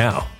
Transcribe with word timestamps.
now. 0.00 0.39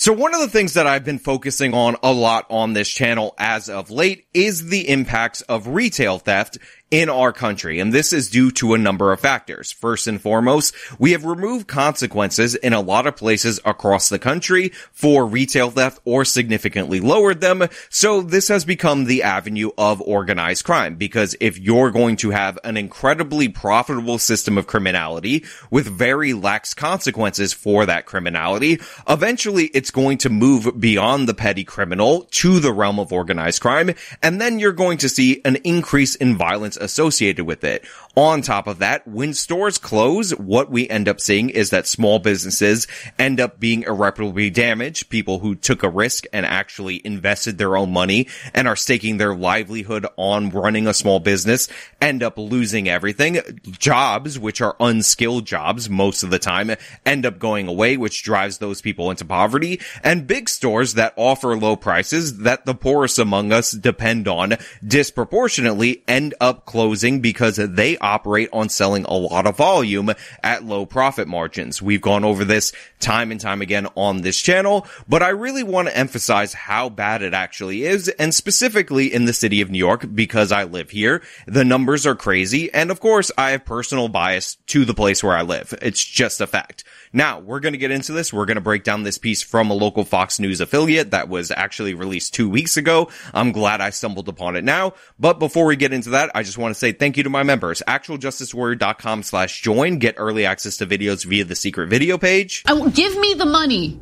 So 0.00 0.12
one 0.12 0.32
of 0.32 0.40
the 0.40 0.48
things 0.48 0.74
that 0.74 0.86
I've 0.86 1.04
been 1.04 1.18
focusing 1.18 1.74
on 1.74 1.96
a 2.04 2.12
lot 2.12 2.46
on 2.50 2.72
this 2.72 2.88
channel 2.88 3.34
as 3.36 3.68
of 3.68 3.90
late 3.90 4.28
is 4.32 4.68
the 4.68 4.88
impacts 4.88 5.40
of 5.42 5.66
retail 5.66 6.20
theft 6.20 6.58
in 6.90 7.10
our 7.10 7.32
country. 7.32 7.80
And 7.80 7.92
this 7.92 8.12
is 8.12 8.30
due 8.30 8.50
to 8.52 8.72
a 8.72 8.78
number 8.78 9.12
of 9.12 9.20
factors. 9.20 9.70
First 9.70 10.06
and 10.06 10.20
foremost, 10.20 10.74
we 10.98 11.12
have 11.12 11.24
removed 11.24 11.68
consequences 11.68 12.54
in 12.54 12.72
a 12.72 12.80
lot 12.80 13.06
of 13.06 13.16
places 13.16 13.60
across 13.64 14.08
the 14.08 14.18
country 14.18 14.70
for 14.92 15.26
retail 15.26 15.70
theft 15.70 16.00
or 16.04 16.24
significantly 16.24 17.00
lowered 17.00 17.40
them. 17.40 17.68
So 17.90 18.22
this 18.22 18.48
has 18.48 18.64
become 18.64 19.04
the 19.04 19.22
avenue 19.22 19.70
of 19.76 20.00
organized 20.00 20.64
crime 20.64 20.94
because 20.94 21.36
if 21.40 21.58
you're 21.58 21.90
going 21.90 22.16
to 22.16 22.30
have 22.30 22.58
an 22.64 22.78
incredibly 22.78 23.48
profitable 23.48 24.18
system 24.18 24.56
of 24.56 24.66
criminality 24.66 25.44
with 25.70 25.86
very 25.86 26.32
lax 26.32 26.72
consequences 26.72 27.52
for 27.52 27.84
that 27.84 28.06
criminality, 28.06 28.80
eventually 29.06 29.66
it's 29.66 29.90
going 29.90 30.18
to 30.18 30.30
move 30.30 30.80
beyond 30.80 31.28
the 31.28 31.34
petty 31.34 31.64
criminal 31.64 32.26
to 32.30 32.60
the 32.60 32.72
realm 32.72 32.98
of 32.98 33.12
organized 33.12 33.60
crime. 33.60 33.90
And 34.22 34.40
then 34.40 34.58
you're 34.58 34.72
going 34.72 34.98
to 34.98 35.08
see 35.08 35.42
an 35.44 35.56
increase 35.56 36.14
in 36.14 36.36
violence 36.36 36.77
associated 36.80 37.44
with 37.46 37.64
it. 37.64 37.84
On 38.18 38.42
top 38.42 38.66
of 38.66 38.80
that, 38.80 39.06
when 39.06 39.32
stores 39.32 39.78
close, 39.78 40.32
what 40.32 40.72
we 40.72 40.88
end 40.88 41.08
up 41.08 41.20
seeing 41.20 41.50
is 41.50 41.70
that 41.70 41.86
small 41.86 42.18
businesses 42.18 42.88
end 43.16 43.38
up 43.38 43.60
being 43.60 43.84
irreparably 43.84 44.50
damaged. 44.50 45.08
People 45.08 45.38
who 45.38 45.54
took 45.54 45.84
a 45.84 45.88
risk 45.88 46.24
and 46.32 46.44
actually 46.44 47.00
invested 47.06 47.58
their 47.58 47.76
own 47.76 47.92
money 47.92 48.26
and 48.52 48.66
are 48.66 48.74
staking 48.74 49.18
their 49.18 49.36
livelihood 49.36 50.04
on 50.16 50.50
running 50.50 50.88
a 50.88 50.94
small 50.94 51.20
business 51.20 51.68
end 52.00 52.24
up 52.24 52.36
losing 52.36 52.88
everything. 52.88 53.40
Jobs, 53.70 54.36
which 54.36 54.60
are 54.60 54.74
unskilled 54.80 55.46
jobs 55.46 55.88
most 55.88 56.24
of 56.24 56.30
the 56.30 56.40
time, 56.40 56.72
end 57.06 57.24
up 57.24 57.38
going 57.38 57.68
away, 57.68 57.96
which 57.96 58.24
drives 58.24 58.58
those 58.58 58.80
people 58.80 59.12
into 59.12 59.24
poverty. 59.24 59.80
And 60.02 60.26
big 60.26 60.48
stores 60.48 60.94
that 60.94 61.14
offer 61.14 61.56
low 61.56 61.76
prices 61.76 62.38
that 62.38 62.66
the 62.66 62.74
poorest 62.74 63.20
among 63.20 63.52
us 63.52 63.70
depend 63.70 64.26
on 64.26 64.56
disproportionately 64.84 66.02
end 66.08 66.34
up 66.40 66.66
closing 66.66 67.20
because 67.20 67.58
they 67.58 67.96
operate 68.08 68.48
on 68.52 68.68
selling 68.68 69.04
a 69.04 69.14
lot 69.14 69.46
of 69.46 69.56
volume 69.56 70.10
at 70.42 70.64
low 70.64 70.86
profit 70.86 71.28
margins. 71.28 71.82
We've 71.82 72.00
gone 72.00 72.24
over 72.24 72.44
this 72.44 72.72
time 73.00 73.30
and 73.30 73.40
time 73.40 73.60
again 73.60 73.86
on 73.94 74.22
this 74.22 74.40
channel, 74.40 74.86
but 75.08 75.22
I 75.22 75.28
really 75.28 75.62
want 75.62 75.88
to 75.88 75.96
emphasize 75.96 76.54
how 76.54 76.88
bad 76.88 77.22
it 77.22 77.34
actually 77.34 77.84
is, 77.84 78.08
and 78.08 78.34
specifically 78.34 79.12
in 79.12 79.26
the 79.26 79.32
city 79.32 79.60
of 79.60 79.70
New 79.70 79.78
York 79.78 80.06
because 80.14 80.50
I 80.50 80.64
live 80.64 80.90
here. 80.90 81.22
The 81.46 81.64
numbers 81.64 82.06
are 82.06 82.14
crazy, 82.14 82.72
and 82.72 82.90
of 82.90 83.00
course, 83.00 83.30
I 83.36 83.50
have 83.50 83.64
personal 83.64 84.08
bias 84.08 84.56
to 84.68 84.84
the 84.84 84.94
place 84.94 85.22
where 85.22 85.36
I 85.36 85.42
live. 85.42 85.74
It's 85.82 86.04
just 86.04 86.40
a 86.40 86.46
fact. 86.46 86.84
Now, 87.12 87.40
we're 87.40 87.60
going 87.60 87.72
to 87.72 87.78
get 87.78 87.90
into 87.90 88.12
this. 88.12 88.32
We're 88.32 88.46
going 88.46 88.56
to 88.56 88.60
break 88.60 88.84
down 88.84 89.02
this 89.02 89.18
piece 89.18 89.42
from 89.42 89.70
a 89.70 89.74
local 89.74 90.04
Fox 90.04 90.38
News 90.38 90.60
affiliate 90.60 91.10
that 91.12 91.28
was 91.28 91.50
actually 91.50 91.94
released 91.94 92.34
two 92.34 92.48
weeks 92.48 92.76
ago. 92.76 93.10
I'm 93.34 93.52
glad 93.52 93.80
I 93.80 93.90
stumbled 93.90 94.28
upon 94.28 94.56
it 94.56 94.64
now. 94.64 94.94
But 95.18 95.38
before 95.38 95.66
we 95.66 95.76
get 95.76 95.92
into 95.92 96.10
that, 96.10 96.30
I 96.34 96.42
just 96.42 96.58
want 96.58 96.74
to 96.74 96.78
say 96.78 96.92
thank 96.92 97.16
you 97.16 97.22
to 97.22 97.30
my 97.30 97.42
members. 97.42 97.82
ActualJusticeWarrior.com 97.86 99.22
slash 99.22 99.62
join. 99.62 99.98
Get 99.98 100.16
early 100.18 100.46
access 100.46 100.76
to 100.78 100.86
videos 100.86 101.24
via 101.24 101.44
the 101.44 101.56
secret 101.56 101.88
video 101.88 102.18
page. 102.18 102.62
I, 102.66 102.88
give 102.90 103.16
me 103.18 103.34
the 103.34 103.46
money. 103.46 103.98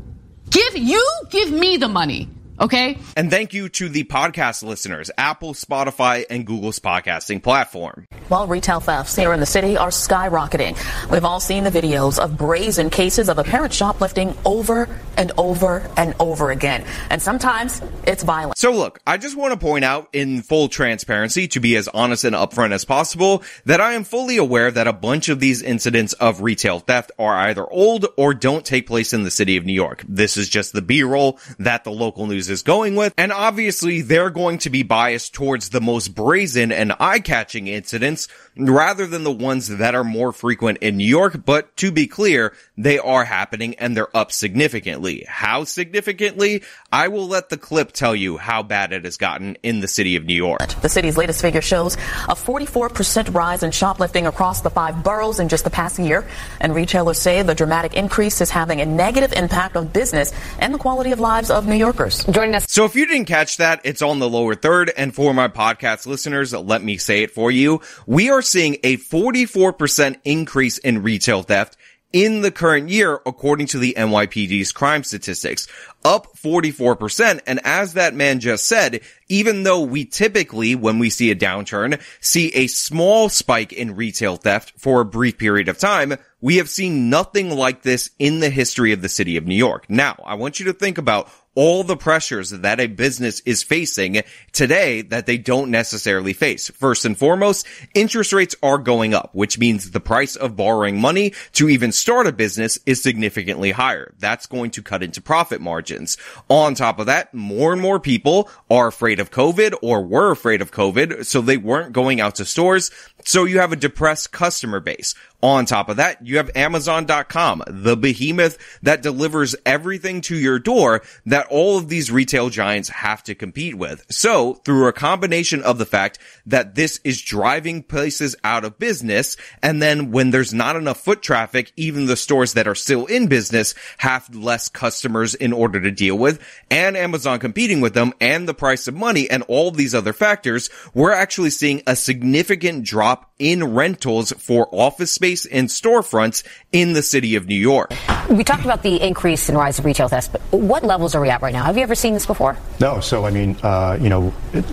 Give, 0.50 0.76
you 0.76 1.04
give 1.30 1.50
me 1.50 1.76
the 1.76 1.88
money. 1.88 2.28
Okay. 2.58 2.98
And 3.16 3.30
thank 3.30 3.52
you 3.52 3.68
to 3.68 3.88
the 3.88 4.04
podcast 4.04 4.62
listeners, 4.62 5.10
Apple, 5.18 5.52
Spotify, 5.52 6.24
and 6.30 6.46
Google's 6.46 6.78
podcasting 6.78 7.42
platform. 7.42 8.06
While 8.28 8.46
retail 8.46 8.80
thefts 8.80 9.14
here 9.14 9.32
in 9.32 9.40
the 9.40 9.46
city 9.46 9.76
are 9.76 9.90
skyrocketing, 9.90 10.76
we've 11.10 11.24
all 11.24 11.40
seen 11.40 11.64
the 11.64 11.70
videos 11.70 12.18
of 12.18 12.38
brazen 12.38 12.88
cases 12.88 13.28
of 13.28 13.38
apparent 13.38 13.74
shoplifting 13.74 14.34
over 14.44 14.88
and 15.18 15.32
over 15.36 15.88
and 15.96 16.14
over 16.18 16.50
again. 16.50 16.84
And 17.10 17.20
sometimes 17.20 17.82
it's 18.06 18.22
violent. 18.22 18.56
So 18.56 18.72
look, 18.72 19.00
I 19.06 19.18
just 19.18 19.36
want 19.36 19.52
to 19.52 19.58
point 19.58 19.84
out 19.84 20.08
in 20.14 20.40
full 20.42 20.68
transparency 20.68 21.48
to 21.48 21.60
be 21.60 21.76
as 21.76 21.88
honest 21.88 22.24
and 22.24 22.34
upfront 22.34 22.72
as 22.72 22.84
possible 22.86 23.42
that 23.66 23.80
I 23.80 23.92
am 23.92 24.04
fully 24.04 24.38
aware 24.38 24.70
that 24.70 24.86
a 24.86 24.92
bunch 24.92 25.28
of 25.28 25.40
these 25.40 25.62
incidents 25.62 26.14
of 26.14 26.40
retail 26.40 26.80
theft 26.80 27.12
are 27.18 27.34
either 27.36 27.66
old 27.70 28.06
or 28.16 28.32
don't 28.32 28.64
take 28.64 28.86
place 28.86 29.12
in 29.12 29.24
the 29.24 29.30
city 29.30 29.58
of 29.58 29.66
New 29.66 29.74
York. 29.74 30.02
This 30.08 30.38
is 30.38 30.48
just 30.48 30.72
the 30.72 30.82
B-roll 30.82 31.38
that 31.58 31.84
the 31.84 31.92
local 31.92 32.26
news 32.26 32.45
is 32.48 32.62
going 32.62 32.96
with. 32.96 33.14
And 33.16 33.32
obviously 33.32 34.00
they're 34.00 34.30
going 34.30 34.58
to 34.58 34.70
be 34.70 34.82
biased 34.82 35.34
towards 35.34 35.70
the 35.70 35.80
most 35.80 36.14
brazen 36.14 36.72
and 36.72 36.92
eye-catching 36.98 37.66
incidents 37.66 38.28
rather 38.56 39.06
than 39.06 39.24
the 39.24 39.30
ones 39.30 39.68
that 39.68 39.94
are 39.94 40.04
more 40.04 40.32
frequent 40.32 40.78
in 40.78 40.96
New 40.96 41.06
York. 41.06 41.44
But 41.44 41.76
to 41.78 41.90
be 41.90 42.06
clear, 42.06 42.54
they 42.76 42.98
are 42.98 43.24
happening 43.24 43.74
and 43.76 43.96
they're 43.96 44.14
up 44.16 44.32
significantly. 44.32 45.24
How 45.28 45.64
significantly? 45.64 46.62
I 46.92 47.08
will 47.08 47.26
let 47.26 47.48
the 47.48 47.56
clip 47.56 47.92
tell 47.92 48.14
you 48.14 48.36
how 48.36 48.62
bad 48.62 48.92
it 48.92 49.04
has 49.04 49.16
gotten 49.16 49.56
in 49.62 49.80
the 49.80 49.88
city 49.88 50.16
of 50.16 50.24
New 50.24 50.34
York. 50.34 50.68
The 50.80 50.88
city's 50.88 51.16
latest 51.16 51.40
figure 51.40 51.62
shows 51.62 51.94
a 51.94 52.34
44% 52.34 53.34
rise 53.34 53.62
in 53.62 53.70
shoplifting 53.70 54.26
across 54.26 54.60
the 54.60 54.70
five 54.70 55.02
boroughs 55.02 55.40
in 55.40 55.48
just 55.48 55.64
the 55.64 55.70
past 55.70 55.98
year. 55.98 56.26
And 56.60 56.74
retailers 56.74 57.18
say 57.18 57.42
the 57.42 57.54
dramatic 57.54 57.94
increase 57.94 58.40
is 58.40 58.50
having 58.50 58.80
a 58.80 58.86
negative 58.86 59.32
impact 59.32 59.76
on 59.76 59.88
business 59.88 60.32
and 60.58 60.72
the 60.72 60.78
quality 60.78 61.12
of 61.12 61.20
lives 61.20 61.50
of 61.50 61.66
New 61.66 61.76
Yorkers. 61.76 62.24
Joining 62.24 62.54
us. 62.54 62.66
So 62.68 62.84
if 62.84 62.94
you 62.94 63.06
didn't 63.06 63.26
catch 63.26 63.58
that, 63.58 63.80
it's 63.84 64.02
on 64.02 64.18
the 64.18 64.28
lower 64.28 64.54
third. 64.54 64.92
And 64.96 65.14
for 65.14 65.34
my 65.34 65.48
podcast 65.48 66.06
listeners, 66.06 66.52
let 66.52 66.82
me 66.82 66.96
say 66.96 67.22
it 67.22 67.30
for 67.30 67.50
you. 67.50 67.80
We 68.06 68.30
are 68.30 68.42
seeing 68.46 68.76
a 68.82 68.96
44% 68.96 70.20
increase 70.24 70.78
in 70.78 71.02
retail 71.02 71.42
theft 71.42 71.76
in 72.12 72.40
the 72.40 72.50
current 72.50 72.88
year, 72.88 73.20
according 73.26 73.66
to 73.66 73.78
the 73.78 73.94
NYPD's 73.94 74.72
crime 74.72 75.04
statistics, 75.04 75.68
up 76.04 76.36
44%. 76.36 77.40
And 77.46 77.60
as 77.64 77.94
that 77.94 78.14
man 78.14 78.40
just 78.40 78.66
said, 78.66 79.00
even 79.28 79.64
though 79.64 79.82
we 79.82 80.04
typically, 80.04 80.74
when 80.74 80.98
we 80.98 81.10
see 81.10 81.30
a 81.30 81.36
downturn, 81.36 82.00
see 82.20 82.48
a 82.54 82.68
small 82.68 83.28
spike 83.28 83.72
in 83.72 83.96
retail 83.96 84.36
theft 84.36 84.72
for 84.78 85.00
a 85.00 85.04
brief 85.04 85.36
period 85.36 85.68
of 85.68 85.78
time, 85.78 86.14
we 86.40 86.56
have 86.56 86.70
seen 86.70 87.10
nothing 87.10 87.50
like 87.50 87.82
this 87.82 88.10
in 88.18 88.40
the 88.40 88.50
history 88.50 88.92
of 88.92 89.02
the 89.02 89.08
city 89.08 89.36
of 89.36 89.46
New 89.46 89.54
York. 89.54 89.84
Now, 89.90 90.16
I 90.24 90.36
want 90.36 90.58
you 90.58 90.66
to 90.66 90.72
think 90.72 90.98
about 90.98 91.28
all 91.56 91.82
the 91.82 91.96
pressures 91.96 92.50
that 92.50 92.78
a 92.78 92.86
business 92.86 93.40
is 93.40 93.64
facing 93.64 94.22
today 94.52 95.02
that 95.02 95.26
they 95.26 95.38
don't 95.38 95.70
necessarily 95.70 96.32
face. 96.32 96.70
First 96.70 97.04
and 97.04 97.18
foremost, 97.18 97.66
interest 97.94 98.32
rates 98.32 98.54
are 98.62 98.78
going 98.78 99.14
up, 99.14 99.30
which 99.32 99.58
means 99.58 99.90
the 99.90 99.98
price 99.98 100.36
of 100.36 100.54
borrowing 100.54 101.00
money 101.00 101.32
to 101.54 101.68
even 101.68 101.90
start 101.90 102.26
a 102.26 102.32
business 102.32 102.78
is 102.86 103.02
significantly 103.02 103.72
higher. 103.72 104.14
That's 104.18 104.46
going 104.46 104.70
to 104.72 104.82
cut 104.82 105.02
into 105.02 105.20
profit 105.20 105.60
margins. 105.60 106.16
On 106.48 106.74
top 106.74 107.00
of 107.00 107.06
that, 107.06 107.34
more 107.34 107.72
and 107.72 107.80
more 107.80 107.98
people 107.98 108.48
are 108.70 108.86
afraid 108.86 109.18
of 109.18 109.30
COVID 109.30 109.74
or 109.82 110.02
were 110.02 110.30
afraid 110.30 110.60
of 110.62 110.70
COVID, 110.70 111.24
so 111.24 111.40
they 111.40 111.56
weren't 111.56 111.92
going 111.92 112.20
out 112.20 112.36
to 112.36 112.44
stores. 112.44 112.90
So 113.24 113.44
you 113.44 113.58
have 113.58 113.72
a 113.72 113.76
depressed 113.76 114.30
customer 114.30 114.78
base. 114.78 115.14
On 115.46 115.64
top 115.64 115.88
of 115.88 115.98
that, 115.98 116.26
you 116.26 116.38
have 116.38 116.50
Amazon.com, 116.56 117.62
the 117.68 117.96
behemoth 117.96 118.58
that 118.82 119.00
delivers 119.00 119.54
everything 119.64 120.20
to 120.22 120.34
your 120.34 120.58
door 120.58 121.02
that 121.24 121.46
all 121.50 121.78
of 121.78 121.88
these 121.88 122.10
retail 122.10 122.50
giants 122.50 122.88
have 122.88 123.22
to 123.22 123.34
compete 123.36 123.76
with. 123.76 124.04
So 124.10 124.54
through 124.54 124.88
a 124.88 124.92
combination 124.92 125.62
of 125.62 125.78
the 125.78 125.86
fact 125.86 126.18
that 126.46 126.74
this 126.74 126.98
is 127.04 127.22
driving 127.22 127.84
places 127.84 128.34
out 128.42 128.64
of 128.64 128.80
business, 128.80 129.36
and 129.62 129.80
then 129.80 130.10
when 130.10 130.32
there's 130.32 130.52
not 130.52 130.74
enough 130.74 130.98
foot 130.98 131.22
traffic, 131.22 131.70
even 131.76 132.06
the 132.06 132.16
stores 132.16 132.54
that 132.54 132.66
are 132.66 132.74
still 132.74 133.06
in 133.06 133.28
business 133.28 133.76
have 133.98 134.34
less 134.34 134.68
customers 134.68 135.36
in 135.36 135.52
order 135.52 135.80
to 135.80 135.92
deal 135.92 136.18
with, 136.18 136.42
and 136.72 136.96
Amazon 136.96 137.38
competing 137.38 137.80
with 137.80 137.94
them, 137.94 138.12
and 138.20 138.48
the 138.48 138.52
price 138.52 138.88
of 138.88 138.94
money, 138.94 139.30
and 139.30 139.44
all 139.44 139.70
these 139.70 139.94
other 139.94 140.12
factors, 140.12 140.70
we're 140.92 141.12
actually 141.12 141.50
seeing 141.50 141.84
a 141.86 141.94
significant 141.94 142.82
drop 142.82 143.30
in 143.38 143.74
rentals 143.74 144.32
for 144.32 144.68
office 144.72 145.12
space 145.12 145.26
space 145.26 145.46
and 145.46 145.68
storefronts 145.68 146.42
in 146.72 146.92
the 146.92 147.02
city 147.02 147.36
of 147.36 147.46
New 147.46 147.56
York. 147.56 147.92
We 148.30 148.44
talked 148.44 148.64
about 148.64 148.82
the 148.82 149.00
increase 149.00 149.48
in 149.48 149.56
rise 149.56 149.78
of 149.78 149.84
retail 149.84 150.08
theft, 150.08 150.32
but 150.32 150.40
what 150.52 150.84
levels 150.84 151.14
are 151.14 151.20
we 151.20 151.30
at 151.30 151.42
right 151.42 151.52
now? 151.52 151.64
Have 151.64 151.76
you 151.76 151.82
ever 151.82 151.94
seen 151.94 152.14
this 152.14 152.26
before? 152.26 152.56
No. 152.80 153.00
So, 153.00 153.24
I 153.24 153.30
mean, 153.30 153.56
uh, 153.62 153.98
you 154.00 154.08
know, 154.08 154.32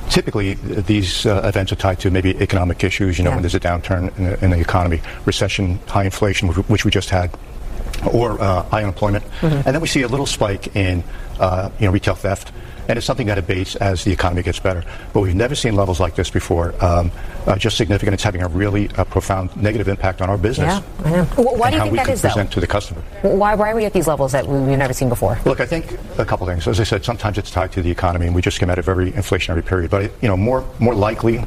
typically 0.09 0.53
these 0.53 1.25
uh, 1.25 1.41
events 1.43 1.71
are 1.71 1.75
tied 1.75 1.99
to 2.01 2.11
maybe 2.11 2.37
economic 2.41 2.83
issues, 2.83 3.17
you 3.17 3.23
know, 3.23 3.31
yeah. 3.31 3.35
when 3.35 3.43
there's 3.43 3.55
a 3.55 3.59
downturn 3.59 4.15
in 4.17 4.23
the, 4.25 4.43
in 4.43 4.51
the 4.51 4.59
economy, 4.59 5.01
recession, 5.25 5.79
high 5.87 6.05
inflation, 6.05 6.49
which 6.49 6.85
we 6.85 6.91
just 6.91 7.09
had 7.09 7.31
or 8.11 8.39
uh, 8.41 8.63
high 8.63 8.81
unemployment, 8.81 9.23
mm-hmm. 9.23 9.45
and 9.45 9.65
then 9.65 9.79
we 9.79 9.87
see 9.87 10.01
a 10.01 10.07
little 10.07 10.25
spike 10.25 10.75
in 10.75 11.03
uh, 11.39 11.69
you 11.79 11.85
know 11.85 11.91
retail 11.91 12.15
theft 12.15 12.51
and 12.87 12.97
it's 12.97 13.05
something 13.05 13.27
that 13.27 13.37
abates 13.37 13.75
as 13.77 14.03
the 14.03 14.11
economy 14.11 14.43
gets 14.43 14.59
better. 14.59 14.83
But 15.13 15.21
we've 15.21 15.35
never 15.35 15.55
seen 15.55 15.75
levels 15.75 15.99
like 15.99 16.15
this 16.15 16.29
before. 16.29 16.73
Um, 16.83 17.11
uh, 17.47 17.55
just 17.57 17.77
significant. 17.77 18.13
It's 18.13 18.23
having 18.23 18.41
a 18.41 18.47
really 18.47 18.89
uh, 18.97 19.03
profound 19.05 19.55
negative 19.55 19.87
impact 19.87 20.21
on 20.21 20.29
our 20.29 20.37
business. 20.37 20.81
Yeah, 20.81 21.05
I 21.05 21.11
know. 21.11 21.27
Well, 21.37 21.55
why 21.57 21.69
do 21.69 21.77
you 21.77 21.83
think 21.83 21.95
that 21.97 22.09
is, 22.09 22.21
present 22.21 22.49
though? 22.49 22.55
to 22.55 22.59
the 22.59 22.67
customer. 22.67 23.01
Why, 23.21 23.55
why 23.55 23.71
are 23.71 23.75
we 23.75 23.85
at 23.85 23.93
these 23.93 24.07
levels 24.07 24.31
that 24.31 24.47
we've 24.47 24.77
never 24.77 24.93
seen 24.93 25.09
before? 25.09 25.37
Look, 25.45 25.59
I 25.59 25.65
think 25.65 25.97
a 26.17 26.25
couple 26.25 26.47
things. 26.47 26.67
As 26.67 26.79
I 26.79 26.83
said, 26.83 27.03
sometimes 27.03 27.37
it's 27.37 27.51
tied 27.51 27.71
to 27.73 27.81
the 27.81 27.91
economy, 27.91 28.27
and 28.27 28.35
we 28.35 28.41
just 28.41 28.59
came 28.59 28.69
out 28.69 28.79
of 28.79 28.87
a 28.87 28.93
very 28.93 29.11
inflationary 29.11 29.65
period. 29.65 29.91
But 29.91 30.11
you 30.21 30.27
know, 30.27 30.37
more 30.37 30.65
more 30.79 30.95
likely, 30.95 31.43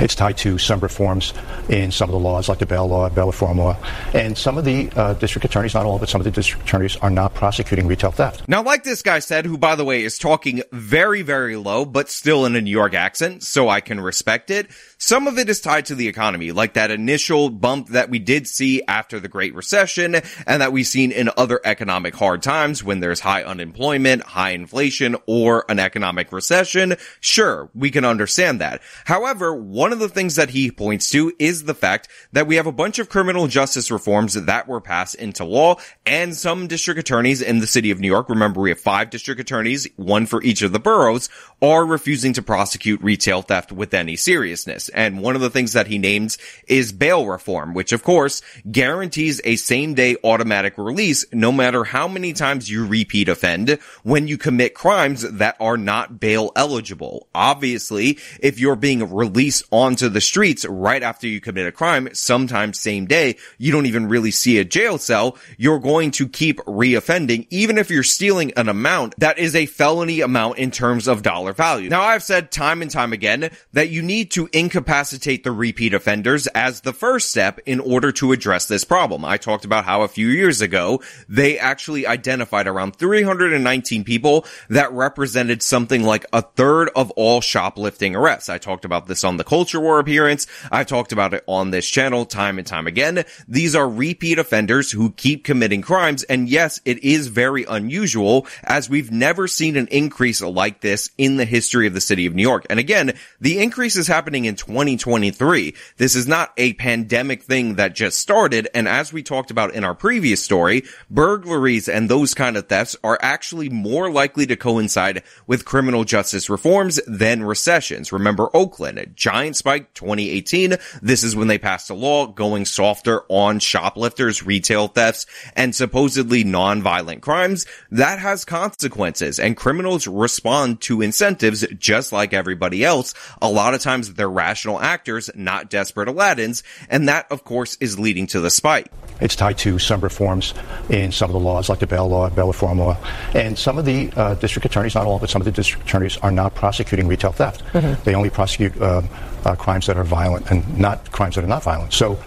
it's 0.00 0.14
tied 0.14 0.38
to 0.38 0.58
some 0.58 0.80
reforms 0.80 1.32
in 1.68 1.92
some 1.92 2.08
of 2.08 2.12
the 2.12 2.18
laws, 2.18 2.48
like 2.48 2.58
the 2.58 2.66
bail 2.66 2.86
law, 2.86 3.08
bail 3.08 3.26
reform 3.26 3.58
law. 3.58 3.76
And 4.14 4.36
some 4.36 4.58
of 4.58 4.64
the 4.64 4.90
uh, 4.96 5.14
district 5.14 5.44
attorneys, 5.44 5.74
not 5.74 5.86
all, 5.86 5.98
but 5.98 6.08
some 6.08 6.20
of 6.20 6.24
the 6.24 6.30
district 6.30 6.64
attorneys 6.64 6.96
are 6.96 7.10
not 7.10 7.34
prosecuting 7.34 7.86
retail 7.86 8.10
theft. 8.10 8.48
Now, 8.48 8.62
like 8.62 8.84
this 8.84 9.02
guy 9.02 9.18
said, 9.18 9.46
who, 9.46 9.58
by 9.58 9.74
the 9.74 9.84
way, 9.84 10.02
is 10.02 10.18
talking 10.18 10.62
very, 10.72 11.22
very 11.22 11.56
low, 11.56 11.84
but 11.84 12.08
still 12.08 12.46
in 12.46 12.56
a 12.56 12.60
New 12.60 12.70
York 12.70 12.94
accent, 12.94 13.42
so 13.42 13.68
I 13.68 13.80
can 13.80 14.00
respect 14.00 14.50
it. 14.50 14.68
Some 14.98 15.26
of 15.26 15.38
it 15.38 15.48
is 15.48 15.60
tied 15.60 15.86
to 15.86 15.94
the 15.94 16.08
economy, 16.08 16.52
like 16.52 16.74
that 16.74 16.90
initial 16.90 17.48
bump 17.48 17.88
that 17.88 18.10
we 18.10 18.18
did 18.18 18.46
see 18.46 18.82
after 18.86 19.18
the 19.18 19.28
Great 19.28 19.54
Recession 19.54 20.16
and 20.46 20.62
that 20.62 20.72
we've 20.72 20.86
seen 20.86 21.10
in 21.10 21.30
other 21.36 21.60
economic 21.64 22.14
hard 22.14 22.42
times 22.42 22.84
when 22.84 23.00
there's 23.00 23.20
high 23.20 23.42
unemployment, 23.42 24.22
high 24.22 24.50
inflation, 24.50 25.16
or 25.26 25.64
an 25.68 25.78
economic 25.78 26.32
recession. 26.32 26.96
Sure, 27.20 27.70
we 27.74 27.90
can 27.90 28.04
understand 28.04 28.60
that. 28.60 28.82
However, 29.04 29.54
one 29.70 29.92
of 29.92 30.00
the 30.00 30.08
things 30.08 30.34
that 30.34 30.50
he 30.50 30.68
points 30.68 31.10
to 31.10 31.32
is 31.38 31.62
the 31.62 31.74
fact 31.74 32.08
that 32.32 32.48
we 32.48 32.56
have 32.56 32.66
a 32.66 32.72
bunch 32.72 32.98
of 32.98 33.08
criminal 33.08 33.46
justice 33.46 33.88
reforms 33.88 34.34
that 34.34 34.66
were 34.66 34.80
passed 34.80 35.14
into 35.14 35.44
law 35.44 35.76
and 36.04 36.34
some 36.34 36.66
district 36.66 36.98
attorneys 36.98 37.40
in 37.40 37.60
the 37.60 37.68
city 37.68 37.92
of 37.92 38.00
New 38.00 38.08
York, 38.08 38.28
remember 38.28 38.60
we 38.60 38.70
have 38.70 38.80
five 38.80 39.10
district 39.10 39.40
attorneys, 39.40 39.86
one 39.94 40.26
for 40.26 40.42
each 40.42 40.62
of 40.62 40.72
the 40.72 40.80
boroughs, 40.80 41.28
are 41.62 41.86
refusing 41.86 42.32
to 42.32 42.42
prosecute 42.42 43.00
retail 43.00 43.42
theft 43.42 43.70
with 43.70 43.94
any 43.94 44.16
seriousness. 44.16 44.88
And 44.88 45.22
one 45.22 45.36
of 45.36 45.40
the 45.40 45.50
things 45.50 45.72
that 45.74 45.86
he 45.86 45.98
names 45.98 46.36
is 46.66 46.92
bail 46.92 47.26
reform, 47.26 47.72
which 47.72 47.92
of 47.92 48.02
course 48.02 48.42
guarantees 48.68 49.40
a 49.44 49.54
same 49.54 49.94
day 49.94 50.16
automatic 50.24 50.78
release 50.78 51.24
no 51.32 51.52
matter 51.52 51.84
how 51.84 52.08
many 52.08 52.32
times 52.32 52.68
you 52.68 52.84
repeat 52.84 53.28
offend 53.28 53.78
when 54.02 54.26
you 54.26 54.36
commit 54.36 54.74
crimes 54.74 55.22
that 55.22 55.56
are 55.60 55.76
not 55.76 56.18
bail 56.18 56.50
eligible. 56.56 57.28
Obviously, 57.32 58.18
if 58.40 58.58
you're 58.58 58.74
being 58.74 59.14
released 59.14 59.59
onto 59.70 60.08
the 60.08 60.20
streets 60.20 60.64
right 60.64 61.02
after 61.02 61.26
you 61.26 61.40
commit 61.40 61.66
a 61.66 61.72
crime, 61.72 62.08
sometimes 62.12 62.78
same 62.78 63.06
day, 63.06 63.36
you 63.58 63.72
don't 63.72 63.86
even 63.86 64.08
really 64.08 64.30
see 64.30 64.58
a 64.58 64.64
jail 64.64 64.98
cell. 64.98 65.36
You're 65.58 65.78
going 65.78 66.10
to 66.12 66.28
keep 66.28 66.58
reoffending, 66.60 67.46
even 67.50 67.78
if 67.78 67.90
you're 67.90 68.02
stealing 68.02 68.52
an 68.56 68.68
amount 68.68 69.14
that 69.18 69.38
is 69.38 69.54
a 69.54 69.66
felony 69.66 70.20
amount 70.20 70.58
in 70.58 70.70
terms 70.70 71.08
of 71.08 71.22
dollar 71.22 71.52
value. 71.52 71.88
Now, 71.88 72.02
I've 72.02 72.22
said 72.22 72.50
time 72.50 72.82
and 72.82 72.90
time 72.90 73.12
again 73.12 73.50
that 73.72 73.90
you 73.90 74.02
need 74.02 74.30
to 74.32 74.48
incapacitate 74.52 75.44
the 75.44 75.52
repeat 75.52 75.94
offenders 75.94 76.46
as 76.48 76.80
the 76.80 76.92
first 76.92 77.30
step 77.30 77.60
in 77.66 77.80
order 77.80 78.12
to 78.12 78.32
address 78.32 78.66
this 78.66 78.84
problem. 78.84 79.24
I 79.24 79.36
talked 79.36 79.64
about 79.64 79.84
how 79.84 80.02
a 80.02 80.08
few 80.08 80.28
years 80.28 80.60
ago, 80.60 81.02
they 81.28 81.58
actually 81.58 82.06
identified 82.06 82.66
around 82.66 82.96
319 82.96 84.04
people 84.04 84.46
that 84.68 84.92
represented 84.92 85.62
something 85.62 86.02
like 86.02 86.26
a 86.32 86.42
third 86.42 86.90
of 86.94 87.10
all 87.12 87.40
shoplifting 87.40 88.14
arrests. 88.16 88.48
I 88.48 88.58
talked 88.58 88.84
about 88.84 89.06
this 89.06 89.24
on 89.24 89.36
the 89.36 89.44
Culture 89.50 89.80
War 89.80 89.98
appearance. 89.98 90.46
I 90.70 90.84
talked 90.84 91.10
about 91.10 91.34
it 91.34 91.42
on 91.48 91.72
this 91.72 91.88
channel 91.88 92.24
time 92.24 92.58
and 92.58 92.66
time 92.66 92.86
again. 92.86 93.24
These 93.48 93.74
are 93.74 93.88
repeat 93.88 94.38
offenders 94.38 94.92
who 94.92 95.10
keep 95.10 95.42
committing 95.42 95.82
crimes. 95.82 96.22
And 96.22 96.48
yes, 96.48 96.80
it 96.84 97.02
is 97.02 97.26
very 97.26 97.64
unusual 97.64 98.46
as 98.62 98.88
we've 98.88 99.10
never 99.10 99.48
seen 99.48 99.76
an 99.76 99.88
increase 99.88 100.40
like 100.40 100.82
this 100.82 101.10
in 101.18 101.36
the 101.36 101.44
history 101.44 101.88
of 101.88 101.94
the 101.94 102.00
city 102.00 102.26
of 102.26 102.34
New 102.36 102.44
York. 102.44 102.64
And 102.70 102.78
again, 102.78 103.14
the 103.40 103.58
increase 103.58 103.96
is 103.96 104.06
happening 104.06 104.44
in 104.44 104.54
2023. 104.54 105.74
This 105.96 106.14
is 106.14 106.28
not 106.28 106.52
a 106.56 106.74
pandemic 106.74 107.42
thing 107.42 107.74
that 107.74 107.92
just 107.92 108.20
started. 108.20 108.68
And 108.72 108.86
as 108.86 109.12
we 109.12 109.24
talked 109.24 109.50
about 109.50 109.74
in 109.74 109.82
our 109.82 109.96
previous 109.96 110.44
story, 110.44 110.84
burglaries 111.10 111.88
and 111.88 112.08
those 112.08 112.34
kind 112.34 112.56
of 112.56 112.68
thefts 112.68 112.94
are 113.02 113.18
actually 113.20 113.68
more 113.68 114.12
likely 114.12 114.46
to 114.46 114.54
coincide 114.54 115.24
with 115.48 115.64
criminal 115.64 116.04
justice 116.04 116.48
reforms 116.48 117.00
than 117.08 117.42
recessions. 117.42 118.12
Remember 118.12 118.48
Oakland, 118.54 119.00
a 119.00 119.06
giant 119.40 119.56
spike 119.56 119.94
2018. 119.94 120.76
This 121.00 121.24
is 121.24 121.34
when 121.34 121.48
they 121.48 121.56
passed 121.56 121.88
a 121.88 121.94
law 121.94 122.26
going 122.26 122.66
softer 122.66 123.22
on 123.30 123.58
shoplifters, 123.58 124.44
retail 124.44 124.86
thefts, 124.88 125.24
and 125.56 125.74
supposedly 125.74 126.44
non-violent 126.44 127.22
crimes. 127.22 127.64
That 127.90 128.18
has 128.18 128.44
consequences 128.44 129.38
and 129.38 129.56
criminals 129.56 130.06
respond 130.06 130.82
to 130.82 131.00
incentives 131.00 131.66
just 131.78 132.12
like 132.12 132.34
everybody 132.34 132.84
else. 132.84 133.14
A 133.40 133.48
lot 133.48 133.72
of 133.72 133.80
times 133.80 134.12
they're 134.12 134.28
rational 134.28 134.78
actors, 134.78 135.30
not 135.34 135.70
desperate 135.70 136.08
Aladdins, 136.10 136.62
and 136.90 137.08
that, 137.08 137.32
of 137.32 137.42
course, 137.42 137.78
is 137.80 137.98
leading 137.98 138.26
to 138.26 138.40
the 138.40 138.50
spike. 138.50 138.88
It's 139.22 139.36
tied 139.36 139.56
to 139.58 139.78
some 139.78 140.02
reforms 140.02 140.52
in 140.90 141.12
some 141.12 141.30
of 141.30 141.32
the 141.32 141.40
laws, 141.40 141.70
like 141.70 141.78
the 141.78 141.86
bail 141.86 142.08
law, 142.08 142.28
bail 142.28 142.48
reform 142.48 142.78
law, 142.78 142.98
and 143.34 143.58
some 143.58 143.78
of 143.78 143.86
the 143.86 144.12
uh, 144.16 144.34
district 144.34 144.66
attorneys, 144.66 144.94
not 144.94 145.06
all, 145.06 145.18
but 145.18 145.30
some 145.30 145.40
of 145.40 145.46
the 145.46 145.52
district 145.52 145.86
attorneys 145.86 146.18
are 146.18 146.30
not 146.30 146.54
prosecuting 146.54 147.08
retail 147.08 147.32
theft. 147.32 147.64
Mm-hmm. 147.72 148.02
They 148.04 148.14
only 148.14 148.30
prosecute 148.30 148.80
uh, 148.80 149.02
uh, 149.44 149.54
crimes 149.54 149.86
that 149.86 149.96
are 149.96 150.04
violent 150.04 150.50
and 150.50 150.78
not 150.78 151.10
crimes 151.12 151.34
that 151.34 151.44
are 151.44 151.48
not 151.48 151.62
violent. 151.62 151.92
So, 151.92 152.18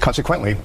consequently, 0.00 0.56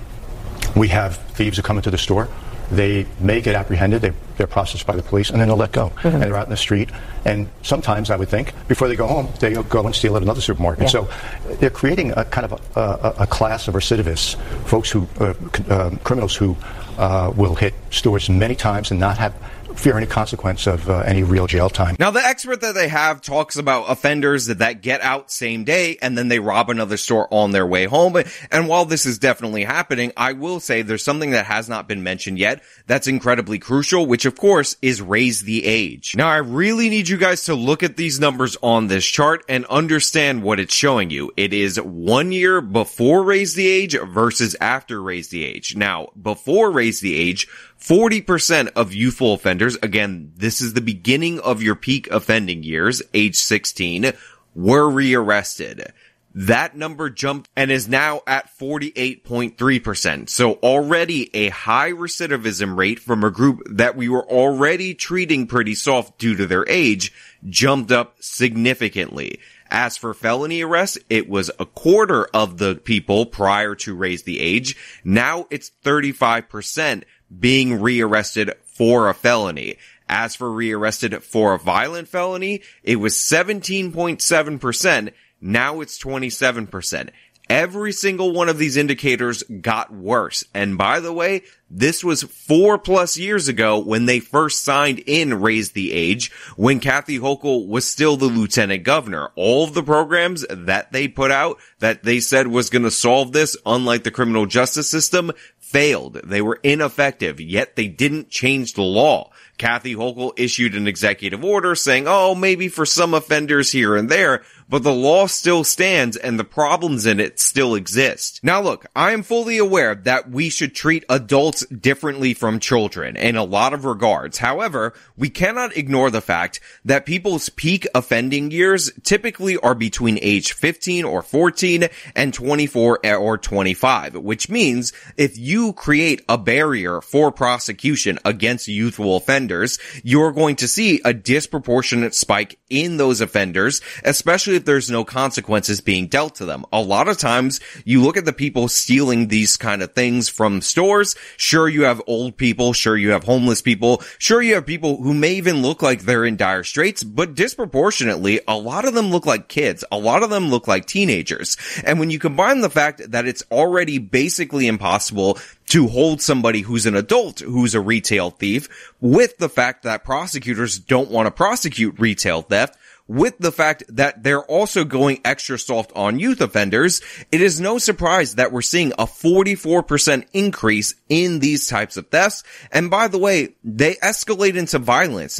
we 0.76 0.88
have 0.90 1.18
thieves 1.34 1.58
who 1.58 1.64
come 1.64 1.78
into 1.78 1.92
the 1.92 1.98
store 1.98 2.30
they 2.72 3.06
may 3.20 3.42
get 3.42 3.56
apprehended, 3.56 4.02
they, 4.02 4.44
are 4.44 4.48
processed 4.48 4.86
by 4.86 4.96
the 4.96 5.02
police, 5.02 5.30
and 5.30 5.40
then 5.40 5.48
they'll 5.48 5.58
let 5.58 5.72
go. 5.72 5.90
Mm-hmm. 5.90 6.08
And 6.08 6.22
they're 6.22 6.36
out 6.36 6.46
in 6.46 6.52
the 6.52 6.58
street. 6.58 6.90
And 7.26 7.50
sometimes, 7.64 8.10
I 8.12 8.18
would 8.18 8.30
think, 8.30 8.54
before 8.68 8.88
they 8.88 8.96
go 8.96 9.08
home, 9.08 9.30
they 9.40 9.54
go 9.54 9.86
and 9.86 9.96
steal 9.96 10.16
at 10.16 10.22
another 10.22 10.42
supermarket. 10.42 10.84
Yeah. 10.84 10.90
So 10.90 11.10
they're 11.56 11.70
creating 11.70 12.12
a 12.12 12.26
kind 12.26 12.46
of 12.46 12.62
a, 12.76 12.80
a, 12.80 13.24
a 13.24 13.28
class 13.28 13.68
of 13.68 13.74
recidivists, 13.74 14.36
folks 14.66 14.92
who, 14.92 15.08
uh, 15.20 15.34
uh, 15.70 15.92
criminals 16.04 16.36
who 16.36 16.56
uh, 16.98 17.32
will 17.36 17.56
hit 17.56 17.74
stores 17.90 18.30
many 18.30 18.56
times 18.56 18.92
and 18.92 19.00
not 19.00 19.18
have 19.18 19.34
fear 19.78 19.98
any 19.98 20.08
consequence 20.08 20.68
of 20.68 20.90
uh, 20.90 21.00
any 21.00 21.24
real 21.24 21.48
jail 21.48 21.70
time. 21.70 21.96
Now, 22.00 22.12
the 22.12 22.20
expert 22.20 22.62
that 22.62 22.76
they 22.76 22.88
have 22.88 23.22
talks 23.22 23.58
about 23.58 23.90
offenders 23.90 24.48
that, 24.48 24.60
that 24.60 24.82
get 24.82 25.02
out 25.02 25.32
same 25.32 25.64
day 25.64 25.98
and 26.02 26.18
then 26.18 26.28
they 26.28 26.40
rob 26.40 26.70
another 26.70 26.98
store 26.98 27.28
on 27.32 27.52
their 27.52 27.66
way 27.66 27.86
home. 27.86 28.18
And 28.52 28.68
while 28.68 28.86
this 28.86 29.06
is 29.06 29.20
definitely 29.20 29.64
happening, 29.64 30.12
I 30.18 30.34
will 30.34 30.60
say 30.60 30.82
there's 30.82 31.04
something 31.04 31.32
that 31.32 31.46
has 31.46 31.70
not 31.70 31.88
been 31.88 32.04
mentioned 32.04 32.40
yet 32.40 32.64
that's 32.88 33.08
incredibly 33.08 33.60
crucial, 33.60 34.06
which 34.06 34.26
of 34.26 34.36
course 34.36 34.76
is 34.82 35.02
raise 35.02 35.42
the 35.42 35.66
age. 35.66 36.16
Now, 36.16 36.28
I 36.28 36.38
really 36.38 36.90
need 36.90 37.08
you 37.08 37.18
guys 37.18 37.46
to 37.46 37.56
look 37.56 37.84
at 37.84 37.98
these 37.98 38.20
numbers 38.20 38.58
on 38.64 38.88
this 38.88 39.06
chart 39.06 39.46
and 39.48 39.66
understand 39.66 40.44
what 40.44 40.60
it's 40.60 40.74
showing 40.74 41.10
you. 41.10 41.32
It 41.38 41.54
is 41.54 41.80
one 41.80 42.32
year 42.32 42.62
before 42.62 43.24
raise 43.24 43.54
the 43.54 43.68
age 43.68 43.96
versus 43.98 44.56
after 44.60 45.02
raise 45.02 45.30
the 45.30 45.46
age. 45.46 45.76
Now, 45.76 46.10
before 46.20 46.72
raise 46.72 47.00
the 47.00 47.16
age, 47.16 47.48
40% 47.80 48.72
of 48.76 48.94
youthful 48.94 49.34
offenders, 49.34 49.76
again, 49.82 50.34
this 50.36 50.62
is 50.62 50.74
the 50.74 50.82
beginning 50.82 51.40
of 51.40 51.62
your 51.62 51.76
peak 51.76 52.08
offending 52.12 52.64
years, 52.64 53.02
age 53.14 53.36
16, 53.36 54.14
were 54.56 54.90
rearrested. 54.90 55.94
That 56.34 56.78
number 56.78 57.10
jumped 57.10 57.50
and 57.56 57.72
is 57.72 57.88
now 57.88 58.22
at 58.28 58.56
48.3%. 58.60 60.30
So 60.30 60.54
already 60.56 61.36
a 61.36 61.50
high 61.50 61.92
recidivism 61.92 62.78
rate 62.78 63.00
from 63.00 63.24
a 63.24 63.32
group 63.32 63.64
that 63.72 63.96
we 63.96 64.08
were 64.08 64.28
already 64.28 64.94
treating 64.94 65.48
pretty 65.48 65.74
soft 65.74 66.20
due 66.20 66.36
to 66.36 66.46
their 66.46 66.68
age 66.70 67.12
jumped 67.50 67.92
up 67.92 68.18
significantly. 68.20 69.40
As 69.70 69.98
for 69.98 70.14
felony 70.14 70.62
arrests, 70.62 70.98
it 71.10 71.28
was 71.28 71.52
a 71.60 71.66
quarter 71.66 72.26
of 72.26 72.58
the 72.58 72.76
people 72.76 73.26
prior 73.26 73.76
to 73.76 73.96
raise 73.96 74.24
the 74.24 74.40
age. 74.40 74.76
Now 75.04 75.48
it's 75.50 75.72
35% 75.84 77.04
being 77.40 77.82
rearrested 77.82 78.54
for 78.64 79.10
a 79.10 79.14
felony. 79.14 79.78
As 80.10 80.36
for 80.36 80.52
rearrested 80.52 81.22
for 81.24 81.54
a 81.54 81.60
violent 81.60 82.08
felony, 82.08 82.62
it 82.84 82.96
was 82.98 83.16
17.7%. 83.16 85.12
Now 85.42 85.82
it's 85.82 86.00
27%. 86.00 87.10
Every 87.50 87.94
single 87.94 88.34
one 88.34 88.50
of 88.50 88.58
these 88.58 88.76
indicators 88.76 89.44
got 89.44 89.94
worse. 89.94 90.44
And 90.54 90.78
by 90.78 91.00
the 91.00 91.14
way, 91.14 91.44
this 91.70 92.04
was 92.04 92.24
four 92.24 92.78
plus 92.78 93.16
years 93.18 93.48
ago 93.48 93.80
when 93.80 94.06
they 94.06 94.20
first 94.20 94.66
signed 94.66 95.00
in 95.00 95.40
Raise 95.42 95.72
the 95.72 95.94
Age, 95.94 96.30
when 96.58 96.82
Kathy 96.82 97.20
Hochul 97.20 97.68
was 97.68 97.90
still 97.90 98.18
the 98.18 98.26
lieutenant 98.26 98.84
governor. 98.84 99.32
All 99.36 99.64
of 99.64 99.74
the 99.74 99.84
programs 99.84 100.46
that 100.50 100.92
they 100.92 101.08
put 101.08 101.32
out 101.32 101.58
that 101.80 102.04
they 102.04 102.20
said 102.20 102.48
was 102.48 102.70
going 102.70 102.84
to 102.84 102.92
solve 102.92 103.32
this, 103.32 103.56
unlike 103.66 104.04
the 104.04 104.12
criminal 104.12 104.46
justice 104.46 104.90
system, 104.90 105.32
failed. 105.68 106.22
They 106.24 106.42
were 106.42 106.60
ineffective, 106.64 107.42
yet 107.42 107.76
they 107.76 107.88
didn't 107.88 108.30
change 108.30 108.74
the 108.74 108.84
law. 108.84 109.32
Kathy 109.58 109.96
Hochul 109.96 110.34
issued 110.38 110.76
an 110.76 110.88
executive 110.88 111.44
order 111.44 111.76
saying, 111.76 112.06
oh, 112.08 112.36
maybe 112.36 112.70
for 112.70 112.86
some 112.86 113.14
offenders 113.14 113.72
here 113.72 113.96
and 113.96 114.10
there, 114.10 114.44
but 114.70 114.84
the 114.84 114.94
law 114.94 115.28
still 115.28 115.64
stands 115.64 116.18
and 116.18 116.40
the 116.40 116.44
problems 116.44 117.06
in 117.06 117.20
it 117.20 117.40
still 117.40 117.76
exist. 117.76 118.40
Now 118.44 118.62
look, 118.62 118.86
I 118.96 119.12
am 119.12 119.24
fully 119.24 119.58
aware 119.58 119.96
that 119.96 120.30
we 120.30 120.50
should 120.50 120.76
treat 120.76 121.06
adults 121.10 121.66
differently 121.68 122.34
from 122.34 122.60
children 122.60 123.16
in 123.16 123.36
a 123.36 123.44
lot 123.44 123.74
of 123.74 123.86
regards. 123.86 124.40
However, 124.40 124.94
we 125.16 125.30
cannot 125.30 125.78
ignore 125.78 126.12
the 126.12 126.22
fact 126.22 126.60
that 126.84 127.06
people's 127.06 127.50
peak 127.50 127.88
offending 127.96 128.52
years 128.52 128.92
typically 129.04 129.58
are 129.58 129.76
between 129.76 130.20
age 130.22 130.54
15 130.54 131.06
or 131.06 131.22
14 131.22 131.88
and 132.16 132.34
24 132.34 133.06
or 133.16 133.38
25, 133.38 134.16
which 134.16 134.50
means 134.50 134.94
if 135.16 135.38
you 135.38 135.74
create 135.74 136.22
a 136.28 136.38
barrier 136.38 137.02
for 137.02 137.32
prosecution 137.32 138.20
against 138.26 138.68
youthful 138.68 139.16
offenders, 139.16 139.80
you're 140.04 140.32
going 140.32 140.58
to 140.58 140.68
see 140.68 141.02
a 141.06 141.14
disproportionate 141.14 142.14
spike 142.14 142.60
in 142.70 142.98
those 142.98 143.22
offenders, 143.22 143.82
especially 144.04 144.57
if 144.58 144.66
there's 144.66 144.92
no 144.92 145.06
consequences 145.06 145.80
being 145.80 146.08
dealt 146.08 146.36
to 146.36 146.46
them. 146.46 146.66
A 146.74 146.82
lot 146.82 147.08
of 147.08 147.18
times 147.18 147.62
you 147.86 148.02
look 148.02 148.18
at 148.18 148.26
the 148.26 148.34
people 148.34 148.68
stealing 148.68 149.30
these 149.30 149.56
kind 149.56 149.82
of 149.82 149.94
things 149.94 150.28
from 150.28 150.60
stores. 150.62 151.16
Sure, 151.38 151.70
you 151.70 151.84
have 151.84 152.02
old 152.08 152.36
people. 152.36 152.74
Sure, 152.74 152.98
you 152.98 153.12
have 153.12 153.24
homeless 153.24 153.62
people. 153.62 154.04
Sure, 154.18 154.42
you 154.42 154.56
have 154.56 154.66
people 154.66 155.02
who 155.02 155.14
may 155.14 155.36
even 155.36 155.62
look 155.62 155.82
like 155.82 156.02
they're 156.02 156.26
in 156.26 156.36
dire 156.36 156.64
straits, 156.64 157.06
but 157.06 157.36
disproportionately, 157.36 158.42
a 158.48 158.58
lot 158.58 158.86
of 158.86 158.94
them 158.94 159.12
look 159.12 159.26
like 159.26 159.48
kids. 159.48 159.86
A 159.92 159.98
lot 159.98 160.24
of 160.24 160.30
them 160.30 160.50
look 160.50 160.68
like 160.68 160.86
teenagers. 160.86 161.56
And 161.86 162.00
when 162.00 162.10
you 162.10 162.20
combine 162.20 162.60
the 162.60 162.70
fact 162.70 163.12
that 163.12 163.26
it's 163.26 163.44
already 163.50 163.98
basically 164.00 164.68
impossible 164.68 165.38
to 165.68 165.88
hold 165.88 166.22
somebody 166.22 166.62
who's 166.62 166.86
an 166.86 166.96
adult 166.96 167.40
who's 167.40 167.76
a 167.76 167.82
retail 167.82 168.30
thief 168.32 168.94
with 169.02 169.38
the 169.38 169.50
fact 169.50 169.84
that 169.84 170.04
prosecutors 170.04 170.80
don't 170.80 171.12
want 171.12 171.28
to 171.28 171.32
prosecute 171.32 172.00
retail 172.00 172.42
theft, 172.42 172.78
with 173.08 173.38
the 173.40 173.52
fact 173.52 173.84
that 173.90 174.24
they're 174.24 174.44
also 174.44 174.84
going 174.84 175.22
extra 175.24 175.58
soft 175.58 175.92
on 175.96 176.20
youth 176.20 176.42
offenders, 176.42 177.02
it 177.32 177.42
is 177.42 177.60
no 177.60 177.78
surprise 177.78 178.36
that 178.36 178.52
we're 178.52 178.62
seeing 178.62 178.92
a 178.94 179.06
44% 179.06 180.26
increase 180.34 180.96
in 181.10 181.40
these 181.40 181.68
types 181.68 181.98
of 181.98 182.08
thefts. 182.10 182.44
And 182.72 182.90
by 182.90 183.08
the 183.08 183.18
way, 183.18 183.56
they 183.64 183.96
escalate 183.96 184.56
into 184.56 184.80
violence. 184.80 185.40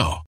now. 0.01 0.30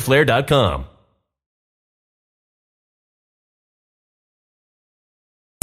fighterflare.com. 0.00 0.93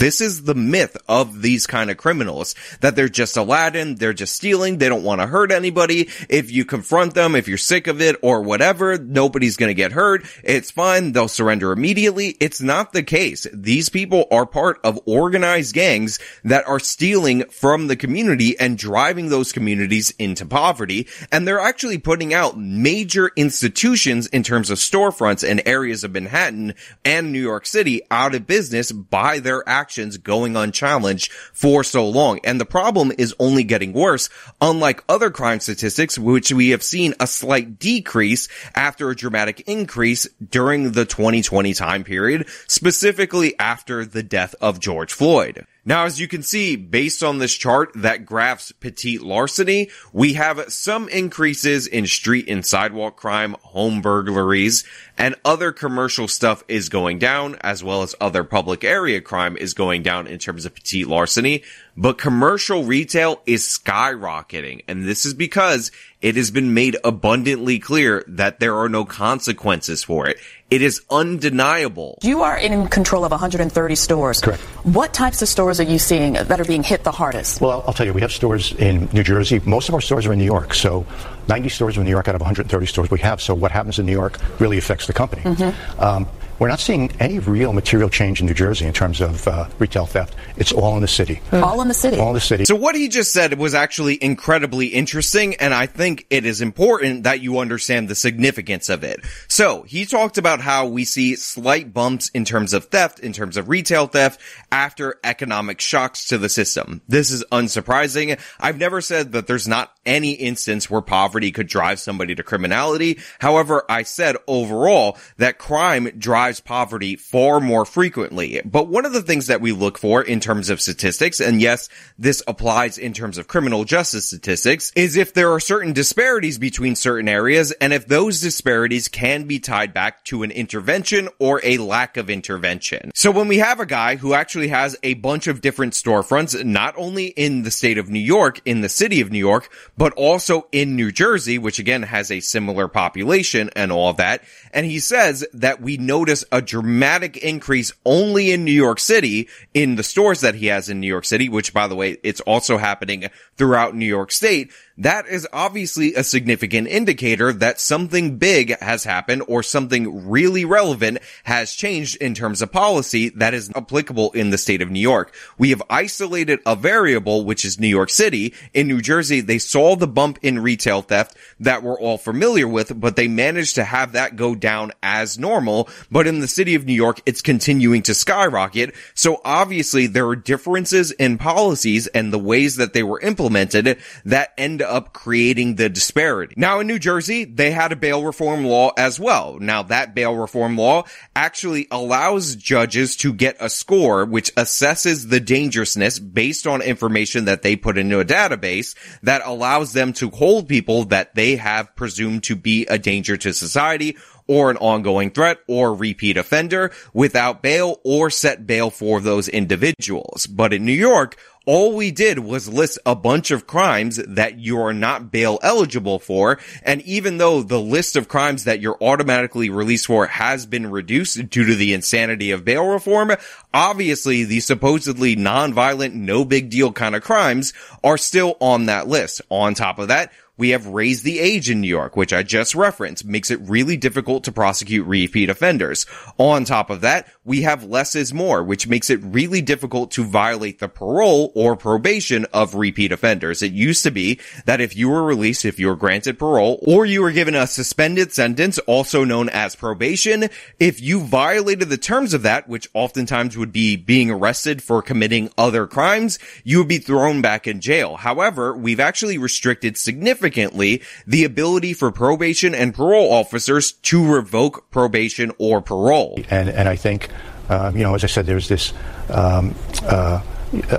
This 0.01 0.19
is 0.19 0.45
the 0.45 0.55
myth 0.55 0.97
of 1.07 1.43
these 1.43 1.67
kind 1.67 1.91
of 1.91 1.97
criminals 1.97 2.55
that 2.79 2.95
they're 2.95 3.07
just 3.07 3.37
Aladdin, 3.37 3.93
they're 3.93 4.13
just 4.13 4.35
stealing, 4.35 4.79
they 4.79 4.89
don't 4.89 5.03
want 5.03 5.21
to 5.21 5.27
hurt 5.27 5.51
anybody. 5.51 6.09
If 6.27 6.49
you 6.49 6.65
confront 6.65 7.13
them, 7.13 7.35
if 7.35 7.47
you're 7.47 7.59
sick 7.59 7.85
of 7.85 8.01
it 8.01 8.15
or 8.23 8.41
whatever, 8.41 8.97
nobody's 8.97 9.57
going 9.57 9.69
to 9.69 9.75
get 9.75 9.91
hurt. 9.91 10.25
It's 10.43 10.71
fine. 10.71 11.11
They'll 11.11 11.27
surrender 11.27 11.71
immediately. 11.71 12.29
It's 12.39 12.61
not 12.61 12.93
the 12.93 13.03
case. 13.03 13.45
These 13.53 13.89
people 13.89 14.25
are 14.31 14.47
part 14.47 14.79
of 14.83 14.99
organized 15.05 15.75
gangs 15.75 16.17
that 16.43 16.67
are 16.67 16.79
stealing 16.79 17.43
from 17.49 17.85
the 17.85 17.95
community 17.95 18.59
and 18.59 18.79
driving 18.79 19.29
those 19.29 19.51
communities 19.51 20.09
into 20.17 20.47
poverty. 20.47 21.07
And 21.31 21.47
they're 21.47 21.59
actually 21.59 21.99
putting 21.99 22.33
out 22.33 22.57
major 22.57 23.29
institutions 23.35 24.25
in 24.25 24.41
terms 24.41 24.71
of 24.71 24.79
storefronts 24.79 25.47
and 25.47 25.61
areas 25.67 26.03
of 26.03 26.13
Manhattan 26.13 26.73
and 27.05 27.31
New 27.31 27.39
York 27.39 27.67
City 27.67 28.01
out 28.09 28.33
of 28.33 28.47
business 28.47 28.91
by 28.91 29.37
their 29.37 29.61
actions 29.69 29.90
going 30.23 30.55
unchallenged 30.55 31.31
for 31.31 31.83
so 31.83 32.07
long. 32.07 32.39
And 32.43 32.59
the 32.59 32.65
problem 32.65 33.11
is 33.17 33.35
only 33.39 33.63
getting 33.63 33.93
worse, 33.93 34.29
unlike 34.59 35.03
other 35.07 35.29
crime 35.29 35.59
statistics, 35.59 36.17
which 36.17 36.51
we 36.51 36.69
have 36.69 36.83
seen 36.83 37.13
a 37.19 37.27
slight 37.27 37.79
decrease 37.79 38.47
after 38.75 39.09
a 39.09 39.15
dramatic 39.15 39.61
increase 39.61 40.27
during 40.49 40.91
the 40.91 41.05
2020 41.05 41.73
time 41.73 42.03
period, 42.03 42.47
specifically 42.67 43.57
after 43.59 44.05
the 44.05 44.23
death 44.23 44.55
of 44.61 44.79
George 44.79 45.13
Floyd. 45.13 45.65
Now, 45.83 46.05
as 46.05 46.19
you 46.19 46.27
can 46.27 46.43
see, 46.43 46.75
based 46.75 47.23
on 47.23 47.39
this 47.39 47.55
chart 47.55 47.91
that 47.95 48.23
graphs 48.23 48.71
petit 48.71 49.17
larceny, 49.17 49.89
we 50.13 50.33
have 50.33 50.71
some 50.71 51.09
increases 51.09 51.87
in 51.87 52.05
street 52.05 52.47
and 52.47 52.63
sidewalk 52.63 53.17
crime, 53.17 53.55
home 53.61 53.99
burglaries, 53.99 54.83
and 55.17 55.33
other 55.43 55.71
commercial 55.71 56.27
stuff 56.27 56.63
is 56.67 56.87
going 56.87 57.17
down, 57.17 57.55
as 57.61 57.83
well 57.83 58.03
as 58.03 58.13
other 58.21 58.43
public 58.43 58.83
area 58.83 59.21
crime 59.21 59.57
is 59.57 59.73
going 59.73 60.03
down 60.03 60.27
in 60.27 60.37
terms 60.37 60.65
of 60.65 60.75
petit 60.75 61.03
larceny. 61.03 61.63
But 61.97 62.19
commercial 62.19 62.83
retail 62.83 63.41
is 63.47 63.63
skyrocketing, 63.63 64.83
and 64.87 65.05
this 65.05 65.25
is 65.25 65.33
because 65.33 65.91
it 66.21 66.35
has 66.35 66.51
been 66.51 66.75
made 66.75 66.95
abundantly 67.03 67.79
clear 67.79 68.23
that 68.27 68.59
there 68.59 68.77
are 68.77 68.87
no 68.87 69.03
consequences 69.03 70.03
for 70.03 70.27
it. 70.27 70.37
It 70.71 70.81
is 70.81 71.01
undeniable. 71.09 72.17
You 72.21 72.43
are 72.43 72.57
in 72.57 72.87
control 72.87 73.25
of 73.25 73.31
130 73.31 73.95
stores. 73.95 74.39
Correct. 74.39 74.61
What 74.83 75.13
types 75.13 75.41
of 75.41 75.49
stores 75.49 75.81
are 75.81 75.83
you 75.83 75.99
seeing 75.99 76.33
that 76.33 76.61
are 76.61 76.63
being 76.63 76.81
hit 76.81 77.03
the 77.03 77.11
hardest? 77.11 77.59
Well, 77.59 77.83
I'll 77.85 77.93
tell 77.93 78.05
you, 78.05 78.13
we 78.13 78.21
have 78.21 78.31
stores 78.31 78.71
in 78.75 79.09
New 79.11 79.23
Jersey. 79.23 79.59
Most 79.65 79.89
of 79.89 79.95
our 79.95 79.99
stores 79.99 80.25
are 80.25 80.31
in 80.31 80.39
New 80.39 80.45
York. 80.45 80.73
So 80.73 81.05
90 81.49 81.67
stores 81.67 81.97
in 81.97 82.05
New 82.05 82.09
York 82.09 82.29
out 82.29 82.35
of 82.35 82.41
130 82.41 82.85
stores 82.85 83.11
we 83.11 83.19
have. 83.19 83.41
So 83.41 83.53
what 83.53 83.71
happens 83.71 83.99
in 83.99 84.05
New 84.05 84.13
York 84.13 84.39
really 84.61 84.77
affects 84.77 85.07
the 85.07 85.13
company. 85.13 85.41
Mm-hmm. 85.41 85.99
Um, 85.99 86.25
we're 86.61 86.67
not 86.67 86.79
seeing 86.79 87.11
any 87.19 87.39
real 87.39 87.73
material 87.73 88.07
change 88.07 88.39
in 88.39 88.45
New 88.45 88.53
Jersey 88.53 88.85
in 88.85 88.93
terms 88.93 89.19
of 89.19 89.47
uh, 89.47 89.67
retail 89.79 90.05
theft. 90.05 90.35
It's 90.57 90.71
all 90.71 90.93
in 90.93 91.01
the 91.01 91.07
city. 91.07 91.41
All 91.51 91.81
in 91.81 91.87
the 91.87 91.93
city. 91.95 92.19
All 92.19 92.27
in 92.27 92.33
the 92.35 92.39
city. 92.39 92.65
So 92.65 92.75
what 92.75 92.93
he 92.93 93.07
just 93.07 93.33
said 93.33 93.57
was 93.57 93.73
actually 93.73 94.23
incredibly 94.23 94.85
interesting, 94.85 95.55
and 95.55 95.73
I 95.73 95.87
think 95.87 96.27
it 96.29 96.45
is 96.45 96.61
important 96.61 97.23
that 97.23 97.41
you 97.41 97.57
understand 97.57 98.09
the 98.09 98.13
significance 98.13 98.89
of 98.89 99.03
it. 99.03 99.21
So 99.47 99.81
he 99.81 100.05
talked 100.05 100.37
about 100.37 100.61
how 100.61 100.85
we 100.85 101.03
see 101.03 101.35
slight 101.35 101.95
bumps 101.95 102.29
in 102.29 102.45
terms 102.45 102.73
of 102.73 102.85
theft, 102.85 103.17
in 103.17 103.33
terms 103.33 103.57
of 103.57 103.67
retail 103.67 104.05
theft, 104.05 104.39
after 104.71 105.19
economic 105.23 105.81
shocks 105.81 106.25
to 106.27 106.37
the 106.37 106.47
system. 106.47 107.01
This 107.07 107.31
is 107.31 107.43
unsurprising. 107.51 108.39
I've 108.59 108.77
never 108.77 109.01
said 109.01 109.31
that 109.31 109.47
there's 109.47 109.67
not 109.67 109.91
any 110.05 110.33
instance 110.33 110.91
where 110.91 111.01
poverty 111.01 111.51
could 111.51 111.67
drive 111.67 111.99
somebody 111.99 112.35
to 112.35 112.43
criminality. 112.43 113.19
However, 113.39 113.83
I 113.89 114.03
said 114.03 114.35
overall 114.47 115.17
that 115.37 115.57
crime 115.57 116.07
drives 116.19 116.50
poverty 116.59 117.15
far 117.15 117.59
more 117.59 117.85
frequently. 117.85 118.61
But 118.65 118.87
one 118.87 119.05
of 119.05 119.13
the 119.13 119.21
things 119.21 119.47
that 119.47 119.61
we 119.61 119.71
look 119.71 119.97
for 119.97 120.21
in 120.21 120.39
terms 120.39 120.69
of 120.69 120.81
statistics, 120.81 121.39
and 121.39 121.61
yes, 121.61 121.89
this 122.17 122.43
applies 122.47 122.97
in 122.97 123.13
terms 123.13 123.37
of 123.37 123.47
criminal 123.47 123.83
justice 123.83 124.27
statistics, 124.27 124.91
is 124.95 125.15
if 125.15 125.33
there 125.33 125.51
are 125.51 125.59
certain 125.59 125.93
disparities 125.93 126.57
between 126.57 126.95
certain 126.95 127.29
areas 127.29 127.71
and 127.73 127.93
if 127.93 128.07
those 128.07 128.41
disparities 128.41 129.07
can 129.07 129.45
be 129.45 129.59
tied 129.59 129.93
back 129.93 130.23
to 130.25 130.43
an 130.43 130.51
intervention 130.51 131.29
or 131.39 131.61
a 131.63 131.77
lack 131.77 132.17
of 132.17 132.29
intervention. 132.29 133.11
So 133.13 133.31
when 133.31 133.47
we 133.47 133.59
have 133.59 133.79
a 133.79 133.85
guy 133.85 134.15
who 134.15 134.33
actually 134.33 134.69
has 134.69 134.97
a 135.03 135.13
bunch 135.15 135.47
of 135.47 135.61
different 135.61 135.93
storefronts, 135.93 136.63
not 136.63 136.95
only 136.97 137.27
in 137.27 137.63
the 137.63 137.71
state 137.71 137.97
of 137.97 138.09
New 138.09 138.19
York, 138.19 138.61
in 138.65 138.81
the 138.81 138.89
city 138.89 139.21
of 139.21 139.31
New 139.31 139.39
York, 139.39 139.69
but 139.97 140.13
also 140.13 140.67
in 140.71 140.95
New 140.95 141.11
Jersey, 141.11 141.57
which 141.57 141.79
again 141.79 142.03
has 142.03 142.31
a 142.31 142.39
similar 142.39 142.87
population 142.87 143.69
and 143.75 143.91
all 143.91 144.09
of 144.09 144.17
that. 144.17 144.43
And 144.73 144.85
he 144.85 144.99
says 144.99 145.45
that 145.53 145.81
we 145.81 145.97
notice 145.97 146.40
a 146.51 146.61
dramatic 146.61 147.37
increase 147.37 147.91
only 148.05 148.51
in 148.51 148.65
New 148.65 148.71
York 148.71 148.99
City 148.99 149.47
in 149.73 149.95
the 149.95 150.03
stores 150.03 150.41
that 150.41 150.55
he 150.55 150.67
has 150.67 150.89
in 150.89 150.99
New 150.99 151.07
York 151.07 151.25
City, 151.25 151.49
which 151.49 151.73
by 151.73 151.87
the 151.87 151.95
way, 151.95 152.17
it's 152.23 152.41
also 152.41 152.77
happening 152.77 153.29
throughout 153.55 153.95
New 153.95 154.05
York 154.05 154.31
State. 154.31 154.71
That 154.97 155.27
is 155.27 155.47
obviously 155.53 156.13
a 156.15 156.23
significant 156.23 156.87
indicator 156.87 157.53
that 157.53 157.79
something 157.79 158.37
big 158.37 158.77
has 158.79 159.03
happened 159.03 159.43
or 159.47 159.63
something 159.63 160.29
really 160.29 160.65
relevant 160.65 161.19
has 161.43 161.73
changed 161.73 162.17
in 162.17 162.33
terms 162.33 162.61
of 162.61 162.71
policy 162.71 163.29
that 163.29 163.53
is 163.53 163.71
applicable 163.75 164.31
in 164.31 164.49
the 164.49 164.57
state 164.57 164.81
of 164.81 164.91
New 164.91 164.99
York. 164.99 165.33
We 165.57 165.69
have 165.69 165.81
isolated 165.89 166.59
a 166.65 166.75
variable, 166.75 167.45
which 167.45 167.63
is 167.63 167.79
New 167.79 167.87
York 167.87 168.09
City. 168.09 168.53
In 168.73 168.87
New 168.87 169.01
Jersey, 169.01 169.41
they 169.41 169.59
saw 169.59 169.95
the 169.95 170.07
bump 170.07 170.39
in 170.41 170.59
retail 170.59 171.01
theft 171.01 171.37
that 171.59 171.83
we're 171.83 171.99
all 171.99 172.17
familiar 172.17 172.67
with, 172.67 172.99
but 172.99 173.15
they 173.15 173.27
managed 173.27 173.75
to 173.75 173.85
have 173.85 174.11
that 174.11 174.35
go 174.35 174.55
down 174.55 174.91
as 175.01 175.39
normal. 175.39 175.89
But 176.11 176.27
in 176.27 176.39
the 176.39 176.47
city 176.47 176.75
of 176.75 176.85
New 176.85 176.93
York, 176.93 177.21
it's 177.25 177.41
continuing 177.41 178.01
to 178.03 178.13
skyrocket. 178.13 178.93
So 179.13 179.41
obviously 179.45 180.07
there 180.07 180.27
are 180.27 180.35
differences 180.35 181.11
in 181.11 181.37
policies 181.37 182.07
and 182.07 182.31
the 182.33 182.39
ways 182.39 182.75
that 182.75 182.93
they 182.93 183.03
were 183.03 183.19
implemented 183.21 183.97
that 184.25 184.53
end 184.57 184.81
creating 184.99 185.75
the 185.75 185.89
disparity. 185.89 186.53
Now 186.57 186.79
in 186.79 186.87
New 186.87 186.99
Jersey, 186.99 187.45
they 187.45 187.71
had 187.71 187.91
a 187.91 187.95
bail 187.95 188.23
reform 188.23 188.65
law 188.65 188.91
as 188.97 189.19
well. 189.19 189.57
Now 189.59 189.83
that 189.83 190.13
bail 190.13 190.35
reform 190.35 190.77
law 190.77 191.05
actually 191.35 191.87
allows 191.89 192.55
judges 192.55 193.15
to 193.17 193.33
get 193.33 193.55
a 193.59 193.69
score 193.69 194.25
which 194.25 194.53
assesses 194.55 195.29
the 195.29 195.39
dangerousness 195.39 196.19
based 196.19 196.67
on 196.67 196.81
information 196.81 197.45
that 197.45 197.61
they 197.61 197.75
put 197.75 197.97
into 197.97 198.19
a 198.19 198.25
database 198.25 198.95
that 199.23 199.41
allows 199.45 199.93
them 199.93 200.13
to 200.13 200.29
hold 200.29 200.67
people 200.67 201.05
that 201.05 201.35
they 201.35 201.55
have 201.55 201.95
presumed 201.95 202.43
to 202.43 202.55
be 202.55 202.85
a 202.87 202.97
danger 202.97 203.37
to 203.37 203.53
society 203.53 204.17
or 204.51 204.69
an 204.69 204.75
ongoing 204.77 205.31
threat 205.31 205.59
or 205.65 205.95
repeat 205.95 206.35
offender 206.35 206.91
without 207.13 207.63
bail 207.63 208.01
or 208.03 208.29
set 208.29 208.67
bail 208.67 208.89
for 208.89 209.21
those 209.21 209.47
individuals. 209.47 210.45
But 210.45 210.73
in 210.73 210.83
New 210.83 210.91
York, 210.91 211.37
all 211.65 211.95
we 211.95 212.11
did 212.11 212.39
was 212.39 212.67
list 212.67 212.99
a 213.05 213.15
bunch 213.15 213.49
of 213.51 213.65
crimes 213.65 214.17
that 214.17 214.59
you 214.59 214.81
are 214.81 214.93
not 214.93 215.31
bail 215.31 215.57
eligible 215.61 216.19
for. 216.19 216.59
And 216.83 217.01
even 217.03 217.37
though 217.37 217.63
the 217.63 217.79
list 217.79 218.17
of 218.17 218.27
crimes 218.27 218.65
that 218.65 218.81
you're 218.81 218.97
automatically 219.01 219.69
released 219.69 220.07
for 220.07 220.27
has 220.27 220.65
been 220.65 220.91
reduced 220.91 221.49
due 221.49 221.65
to 221.65 221.75
the 221.75 221.93
insanity 221.93 222.51
of 222.51 222.65
bail 222.65 222.85
reform, 222.87 223.31
obviously 223.73 224.43
the 224.43 224.59
supposedly 224.59 225.37
non-violent, 225.37 226.13
no 226.13 226.43
big 226.43 226.69
deal 226.69 226.91
kind 226.91 227.15
of 227.15 227.23
crimes 227.23 227.71
are 228.03 228.17
still 228.17 228.57
on 228.59 228.87
that 228.87 229.07
list. 229.07 229.41
On 229.49 229.73
top 229.73 229.97
of 229.97 230.09
that, 230.09 230.33
we 230.61 230.69
have 230.69 230.85
raised 230.85 231.23
the 231.23 231.39
age 231.39 231.71
in 231.71 231.81
New 231.81 231.87
York, 231.87 232.15
which 232.15 232.31
I 232.31 232.43
just 232.43 232.75
referenced, 232.75 233.25
makes 233.25 233.49
it 233.49 233.59
really 233.63 233.97
difficult 233.97 234.43
to 234.43 234.51
prosecute 234.51 235.07
repeat 235.07 235.49
offenders. 235.49 236.05
On 236.37 236.65
top 236.65 236.91
of 236.91 237.01
that, 237.01 237.27
we 237.43 237.63
have 237.63 237.83
less 237.83 238.13
is 238.15 238.31
more, 238.31 238.63
which 238.63 238.87
makes 238.87 239.09
it 239.09 239.19
really 239.23 239.61
difficult 239.61 240.11
to 240.11 240.23
violate 240.23 240.77
the 240.77 240.87
parole 240.87 241.51
or 241.55 241.75
probation 241.75 242.45
of 242.53 242.75
repeat 242.75 243.11
offenders. 243.11 243.63
It 243.63 243.71
used 243.71 244.03
to 244.03 244.11
be 244.11 244.39
that 244.65 244.79
if 244.79 244.95
you 244.95 245.09
were 245.09 245.23
released, 245.23 245.65
if 245.65 245.79
you 245.79 245.87
were 245.87 245.95
granted 245.95 246.37
parole, 246.37 246.79
or 246.85 247.03
you 247.03 247.23
were 247.23 247.31
given 247.31 247.55
a 247.55 247.65
suspended 247.65 248.31
sentence, 248.31 248.77
also 248.79 249.23
known 249.23 249.49
as 249.49 249.75
probation, 249.75 250.49
if 250.79 251.01
you 251.01 251.19
violated 251.19 251.89
the 251.89 251.97
terms 251.97 252.35
of 252.35 252.43
that, 252.43 252.69
which 252.69 252.87
oftentimes 252.93 253.57
would 253.57 253.71
be 253.71 253.95
being 253.95 254.29
arrested 254.29 254.83
for 254.83 255.01
committing 255.01 255.49
other 255.57 255.87
crimes, 255.87 256.37
you 256.63 256.77
would 256.77 256.87
be 256.87 256.99
thrown 256.99 257.41
back 257.41 257.65
in 257.65 257.81
jail. 257.81 258.17
However, 258.17 258.77
we've 258.77 258.99
actually 258.99 259.39
restricted 259.39 259.97
significantly 259.97 261.01
the 261.25 261.43
ability 261.43 261.93
for 261.93 262.11
probation 262.11 262.75
and 262.75 262.93
parole 262.93 263.33
officers 263.33 263.93
to 263.93 264.31
revoke 264.31 264.91
probation 264.91 265.51
or 265.57 265.81
parole. 265.81 266.39
And, 266.51 266.69
and 266.69 266.87
I 266.87 266.95
think, 266.95 267.29
uh, 267.71 267.91
you 267.95 268.03
know, 268.03 268.13
as 268.13 268.23
I 268.23 268.27
said, 268.27 268.45
there's 268.45 268.67
this, 268.67 268.93
um, 269.29 269.73
uh, 270.03 270.41